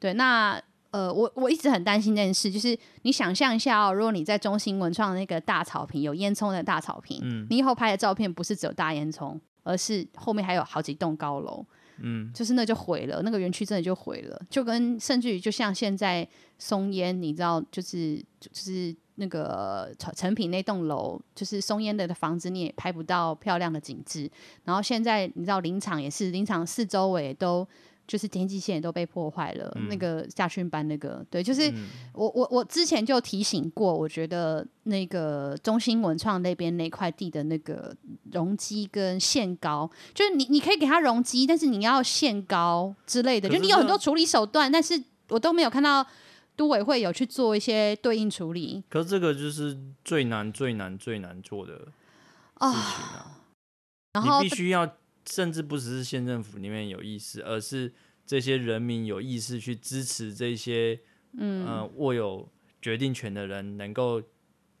[0.00, 0.60] 对，那
[0.90, 11.64] 呃，我我一直很担心这件事，就是你想象一下哦，如果你在中兴文创那个大草坪有烟囱的大草坪，嗯，你以后拍的照片不是只有大烟囱，而是后面还有好几栋高楼，
[11.98, 16.26] 嗯，就是那就毁了，那个园区真的就毁了，就跟甚至于就像现在
[16.58, 24.28] 松烟，你知道，就是就是那个成品那栋楼，就是松烟的的房子，你也拍不到漂亮的景致，
[24.64, 27.68] 然后现在你知道林场也是，林场四周围都。
[28.10, 31.72] 就是天际线也都被破坏了，嗯、那个夏训班那个，对，就是
[32.12, 37.94] 我我我之前就提醒过，我觉得那个中兴文创那边那块地的那个
[38.32, 46.04] 容积跟限高，就是你你可以给它容积，但是你要限高之类的，就你有很多处理手段，但是我都没有看到
[46.56, 48.82] 都委会有去做一些对应处理。
[48.88, 51.86] 可是这个就是最难最难最难做的事
[52.58, 53.38] 情啊！
[54.14, 54.96] 然后你必须要。
[55.30, 57.92] 甚至不只是县政府里面有意识，而是
[58.26, 60.98] 这些人民有意识去支持这些，
[61.38, 62.48] 嗯，呃，握有
[62.82, 64.20] 决定权的人能够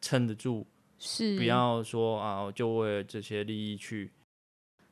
[0.00, 0.66] 撑得住，
[0.98, 4.10] 是不要说啊，就为了这些利益去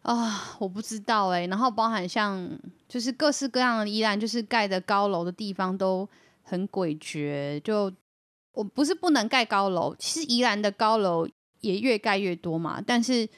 [0.03, 1.47] 啊，我不知道哎、欸。
[1.49, 2.57] 然后包含像
[2.89, 6.09] 就是各式各样的宜兰，就是盖的高楼的地方都
[6.43, 7.59] 很诡谲。
[7.61, 7.93] 就
[8.53, 11.29] 我不是不能盖高楼，其实宜兰的高楼
[11.63, 13.29] 也越盖越多嘛，但是。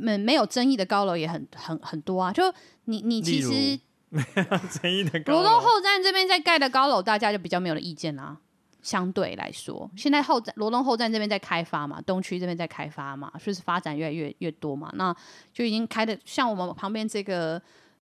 [0.00, 2.32] 没没有争议的高楼也很很很多啊！
[2.32, 2.42] 就
[2.86, 3.78] 你你其实
[4.08, 8.36] 没有争议的高楼，罗东后站这边在盖的高楼，大家就比较没有了意见啦。
[8.82, 15.14] 相对来说，现在后站罗东后站这边在开发嘛，东区这边在开发嘛，就是发展越来越越多嘛，那
[15.52, 17.60] 就已经开的像我们旁边这个。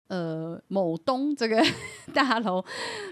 [0.08, 1.62] 呃，某东这个
[2.14, 2.64] 大楼，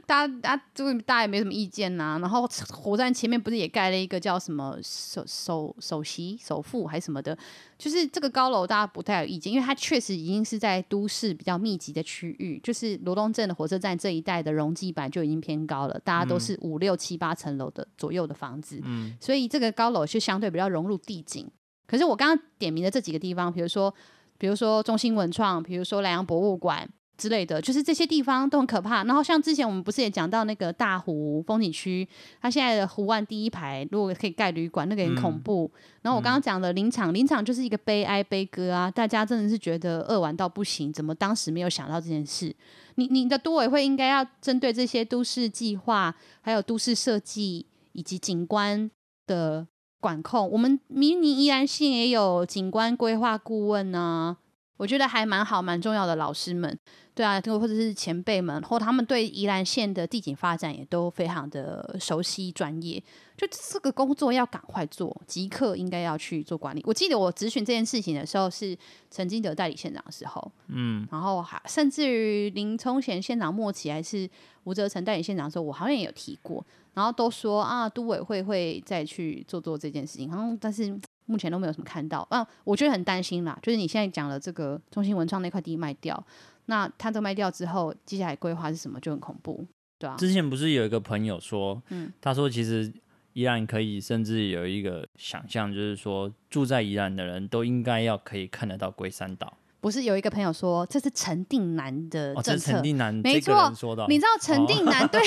[0.06, 2.18] 大家大家就大家也没什么意见呐、啊。
[2.20, 7.36] 然后火车站前面不是也盖了一个叫什么首首首席首富还是什么的？
[7.76, 21.46] 就是这个高楼大家不太有意见，因为它确实已经是在都市比较密集的区域，就是罗东镇的火车站这一带的容积本就已经偏高了，大家都是五六七八层楼的左右的房子，嗯，所以这个高楼就相对比较融入地景。
[21.86, 23.94] 可是我刚刚点名的这几个地方，比如说。
[24.38, 29.02] 比如说中兴文创，比如说兰阳博物馆之类的，就是这些地方都很可怕。
[29.04, 32.06] 然后像之前我们不是也讲到那个大湖风景区，
[32.40, 35.70] 它现在的湖岸第一排如果可以盖旅馆，那个很恐怖。
[35.74, 42.54] 嗯、然后我刚刚讲的林场，林场就是一个悲哀悲歌啊，大家真的是觉得扼腕到不行，怎么当时没有想到这件事？
[42.96, 48.90] 你你的都委会应该要针对这些都市计划，还有都市设计以及景观
[49.26, 49.66] 的。
[50.00, 54.36] 管控，我们迷你宜兰县也有景观规划顾问呢、啊，
[54.76, 56.78] 我觉得还蛮好，蛮重要的老师们，
[57.14, 63.02] 对啊，或者是前辈们，或他们对宜兰县的地景发展也都非常的熟悉专业，
[63.36, 66.82] 就这个工作要赶快做，即刻应该要去做管理。
[66.86, 68.76] 我记得我咨询这件事情的时候是
[69.10, 74.28] 陈金德代理县长的时候，嗯，然后还甚至于林聪贤县长末期还是
[74.66, 76.64] 吴泽成代理县长的时候，我好像也有提过。
[76.92, 83.58] 然后都说啊，都委会会再去做做这件事情，然后但是目前都没有什么看到啊，我觉得很担心啦。
[83.62, 86.26] 就是你现在讲了这个中心文创那块地卖掉，
[86.66, 89.64] 那他这卖掉之后，接下来规划是什么就很恐怖，
[89.98, 90.16] 对啊。
[90.16, 92.90] 之前不是有一个朋友说，嗯，他说其实
[93.34, 99.56] 宜兰可以甚至有一个想象，就是说住在宜兰的人都应该要可以看得到龟山岛。
[99.86, 103.72] 不是有一个朋友说，这是陈定南的政策，陈、哦、定南没错，
[104.08, 105.22] 你知道陈定南、哦、对，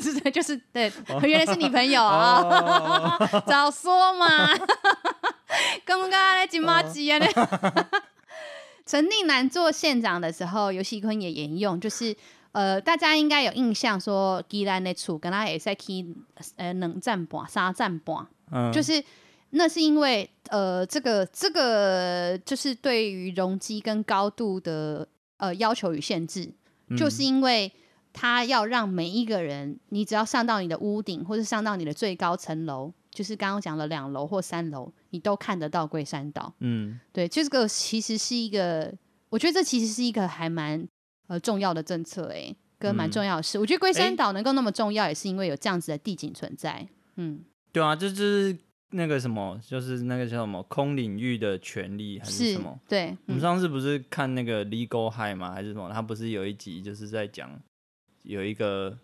[0.00, 0.90] 是 就是对，
[1.24, 2.02] 原来是你朋友。
[2.02, 4.26] 啊，哦、早说嘛，
[5.84, 7.18] 刚刚来金马鸡啊，
[8.86, 12.16] 陈定南做县长的时候，游锡堃也沿用，就是
[12.52, 16.16] 呃，大家应该有印象说，宜兰的厝跟他也在去
[16.56, 19.04] 呃两站半、三站半，嗯，就是。
[19.50, 25.08] 那是因为，呃，这个这个就是对于容积跟高度的
[25.38, 26.52] 呃要求与限制，
[26.88, 27.72] 嗯，就是因为
[28.12, 36.52] 它要让每一个人，你只要上到你的屋顶，或者上到你的最高层楼，就是刚刚讲了两楼或三楼，你都看得到龟山岛。
[36.60, 38.92] 嗯，对，就这个其实是一个，
[39.30, 40.86] 我觉得这其实是一个还蛮
[41.28, 43.56] 呃重要的政策，哎，跟蛮重要的事。
[43.56, 46.86] 嗯，我觉得龟山岛能够那么重要，也是因为有这样子的地景存在。
[47.16, 47.40] 嗯，
[47.72, 48.58] 对啊，这就是。
[48.90, 52.80] 那个什么，就是那个叫什么空领域的权利还是什么？
[52.88, 55.52] 对，我们上次不是看那个 Legal High 吗？
[55.52, 55.90] 还是什么？
[55.92, 57.50] 他不是有一集就是在讲
[58.22, 58.96] 有一个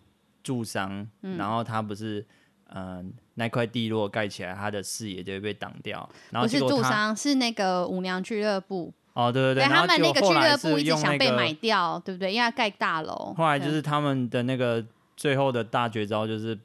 [0.42, 2.24] 住商，嗯、然后他不是
[2.68, 3.04] 嗯、呃、
[3.34, 6.08] 那块地如果盖起来，他的视野就会被挡掉。
[6.30, 8.90] 然后不是住商，是那个舞娘俱乐部。
[9.12, 12.32] 哦，对对对，对他们那个俱乐部一直想被买掉，对不对？
[12.32, 13.34] 因为要盖大楼。
[13.36, 14.82] 后来就是他们的那个
[15.14, 16.58] 最后的大绝招就是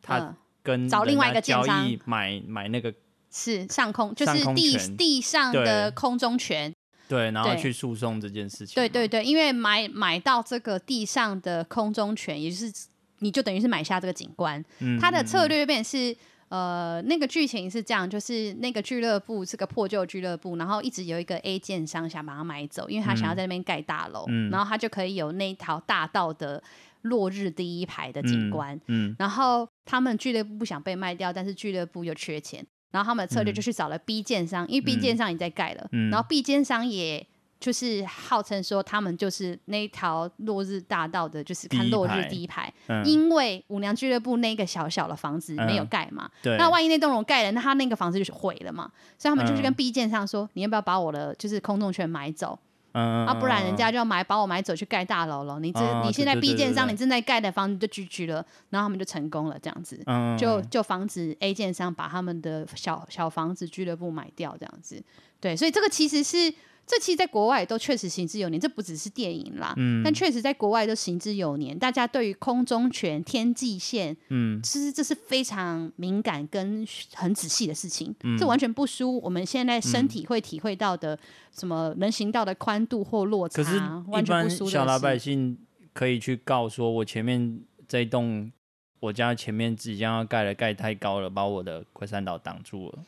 [0.00, 0.34] 他。
[0.62, 2.94] 嗯跟找另外一个建商买买那个
[3.32, 6.72] 是上空，就是地地上的空中权，
[7.08, 8.74] 对，然后去诉讼这件事情。
[8.76, 12.72] 对对对，因为买买到这个地上的空中权，也就是
[13.18, 14.64] 你就等于是买下这个景观。
[14.78, 16.16] 嗯，他的策略变是
[16.48, 26.62] 呃，那个剧情是这样，就是那个俱乐部是个破旧俱乐部，然后一直有一个 A 建商想把它买走，因为他想要在那边盖大楼，嗯，然后他就可以有那一条大道的。
[27.02, 37.26] 落日第一排的景观，嗯，嗯，然后他们俱乐部不想被卖掉，但是俱乐部又缺钱，然后他们的策略就去找了 B 建商，嗯、因为 B 建商已经在盖了，嗯，然后 B 建商也
[37.58, 42.72] 就是号称说他们就是那条落日大道的，就是看落日第一排，
[43.04, 52.58] 因为舞娘俱乐部那个小小的房子没有盖嘛，嗯、那万一那栋楼盖了，那他那个房子就毁了嘛，所以他们就去跟 B 建商说，你要不要把我的就是空中权买走？
[52.92, 55.58] 嗯，啊，不然人家就要买，把我买走去盖大楼了。
[55.60, 65.02] 你这、嗯、你现在 B 建商，你正在盖的房子就 GG 了，然后他们就成功了，这样子，嗯、就就防止 A 建商把他们的小小房子俱乐部买掉，这样子。
[65.40, 66.54] 对，所以这个其实是。
[66.84, 71.78] 这期在国外都确实行之有年，这不只是电影啦，嗯，但确实在国外都行之有年。
[71.78, 81.18] 大家对于空中权、天际线，嗯，其实这是非常敏感跟很仔细的事情，嗯，这完全不输我们现在身体会体会到的
[81.56, 83.78] 什么人行道的宽度或落差，可是
[84.08, 84.68] 完全不输。
[84.68, 85.56] 小老百姓
[85.94, 88.50] 可以去告说，我前面这一栋
[88.98, 92.98] 我家前面即将要盖的盖太高了，把我的龟山岛挡住了。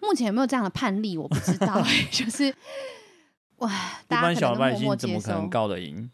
[0.00, 1.16] 目前有没有这样的判例？
[1.18, 1.82] 我不知道，
[2.12, 2.54] 就是。
[3.58, 3.70] 哇！
[4.04, 6.10] 一般小百姓怎么可能告得赢？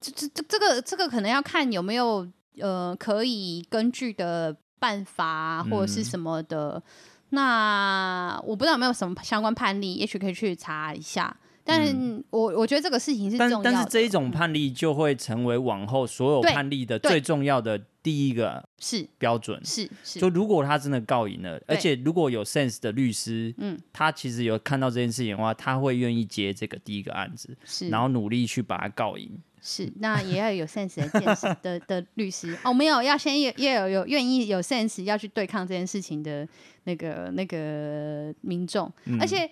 [0.00, 2.28] 这这这这个这个可能要看有没有
[2.60, 6.74] 呃可以根据的办法或者是什么的。
[6.76, 6.82] 嗯、
[7.30, 11.36] 那我不知道有没有什么相关判例，也许可以去查一下。
[11.66, 20.20] 但我我觉得这个事情是重要的，但但是这一种判例就会成为往后所有判例的最重要的第一个是标准，是是。
[20.20, 29.28] 就如果他真的告赢了，而且如果有 sense 的律师，嗯，他其实有看到这件事情的话，他会愿意接这个第一个案子，是，然后努力去把它告赢。
[29.60, 36.46] 是，那也要有 sense 的见识的的律师哦，没有，要先也也有有愿意有 sense 要去对抗这件事情的
[36.84, 39.50] 那个那个民众，嗯、而且。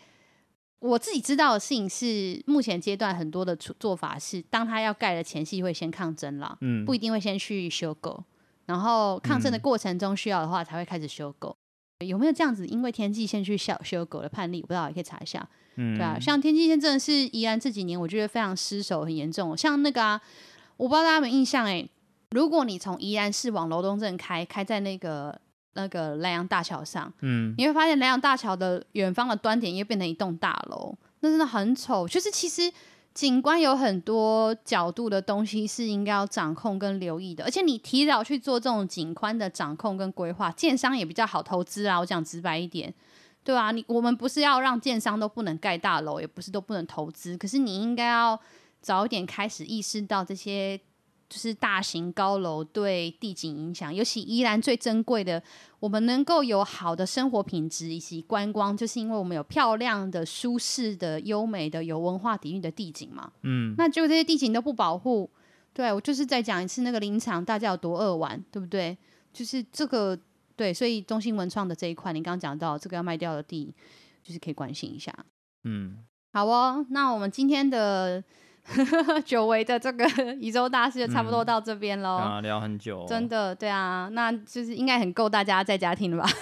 [0.84, 8.22] 我自己知道的事情是，目前阶段很多的做法是，当他要盖的前戏会先抗争了，嗯，不一定会先去修狗，
[8.66, 11.56] 然后抗争的过程中需要的话才会开始修狗。
[12.00, 12.66] 嗯、有没有这样子？
[12.66, 15.48] 因为天际线去修修狗的判例，我不知道，也可以查一下。
[15.76, 20.20] 嗯，对啊，像天际线真的是宜兰这几年我觉得非常失守很严重，像那个啊，
[20.76, 21.90] 我不知道大家有没有印象哎、欸，
[22.32, 25.40] 如果你从宜兰市往罗东镇开，开在那个。
[25.74, 32.08] 那个莱阳大桥上，嗯，你会发现莱阳大桥的远方的端点又变成一栋大楼，那真的很丑。
[32.08, 32.72] 就是其实
[33.12, 41.98] 景观有很多角度的东西是应该要掌控跟留意的，而且你提早去做这种景观的掌控跟规划，建商也比较好投资啊。
[41.98, 42.92] 我讲直白一点，
[43.42, 48.40] 对啊，你我们不是要让建商都不能盖大楼，也不是都不能投资，可是你应该要
[48.80, 50.80] 早一点开始意识到这些。
[51.34, 55.42] 就是大型高楼对地景影响，尤其宜兰最珍贵的，
[55.80, 63.32] 我们能够有好的生活品质以及观光，就是因为我们有漂亮的、舒适的、优美的、有文化底蕴的地景嘛。
[63.42, 65.28] 嗯，那结果这些地景都不保护，
[65.72, 68.96] 对，我就是再讲一次那个林场，大家有多恶玩，对不对？
[69.32, 70.16] 就是这个
[70.54, 73.74] 对，所以中兴文创的这一块，你刚刚讲到这个要卖掉的地，
[74.22, 75.12] 就是可以关心一下。
[75.64, 75.98] 嗯，
[76.32, 78.22] 好哦，那我们今天的。
[79.24, 80.06] 久违的这个
[80.40, 82.32] 宜州大事就差不多到这边喽、嗯。
[82.32, 86.28] 啊，聊很久、哦，真的，对啊，那就是应该很够大家在家听了吧？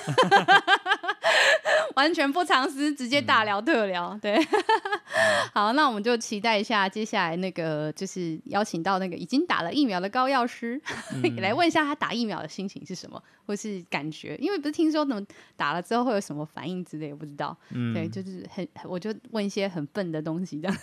[1.96, 4.38] 完全不藏私，直接大聊特聊，嗯、对。
[5.52, 10.80] 好，那我们就期待一下接下来那个，就是邀请到那个已经打了疫苗的高药师，
[11.22, 15.22] 嗯、来问一下他打疫苗的心情是什么，或是感觉，因为不是听说怎么
[15.56, 17.56] 打了之后会有什么反应之类，我不知道。
[17.70, 20.76] 嗯，对，就是很，我就问一些很笨的东西这样。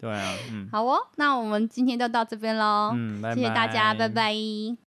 [0.00, 0.68] 对啊，嗯。
[0.72, 2.92] 好哦，那我们今天就到这边喽。
[2.94, 3.34] 嗯，拜拜。
[3.34, 4.85] 谢谢大家，拜拜。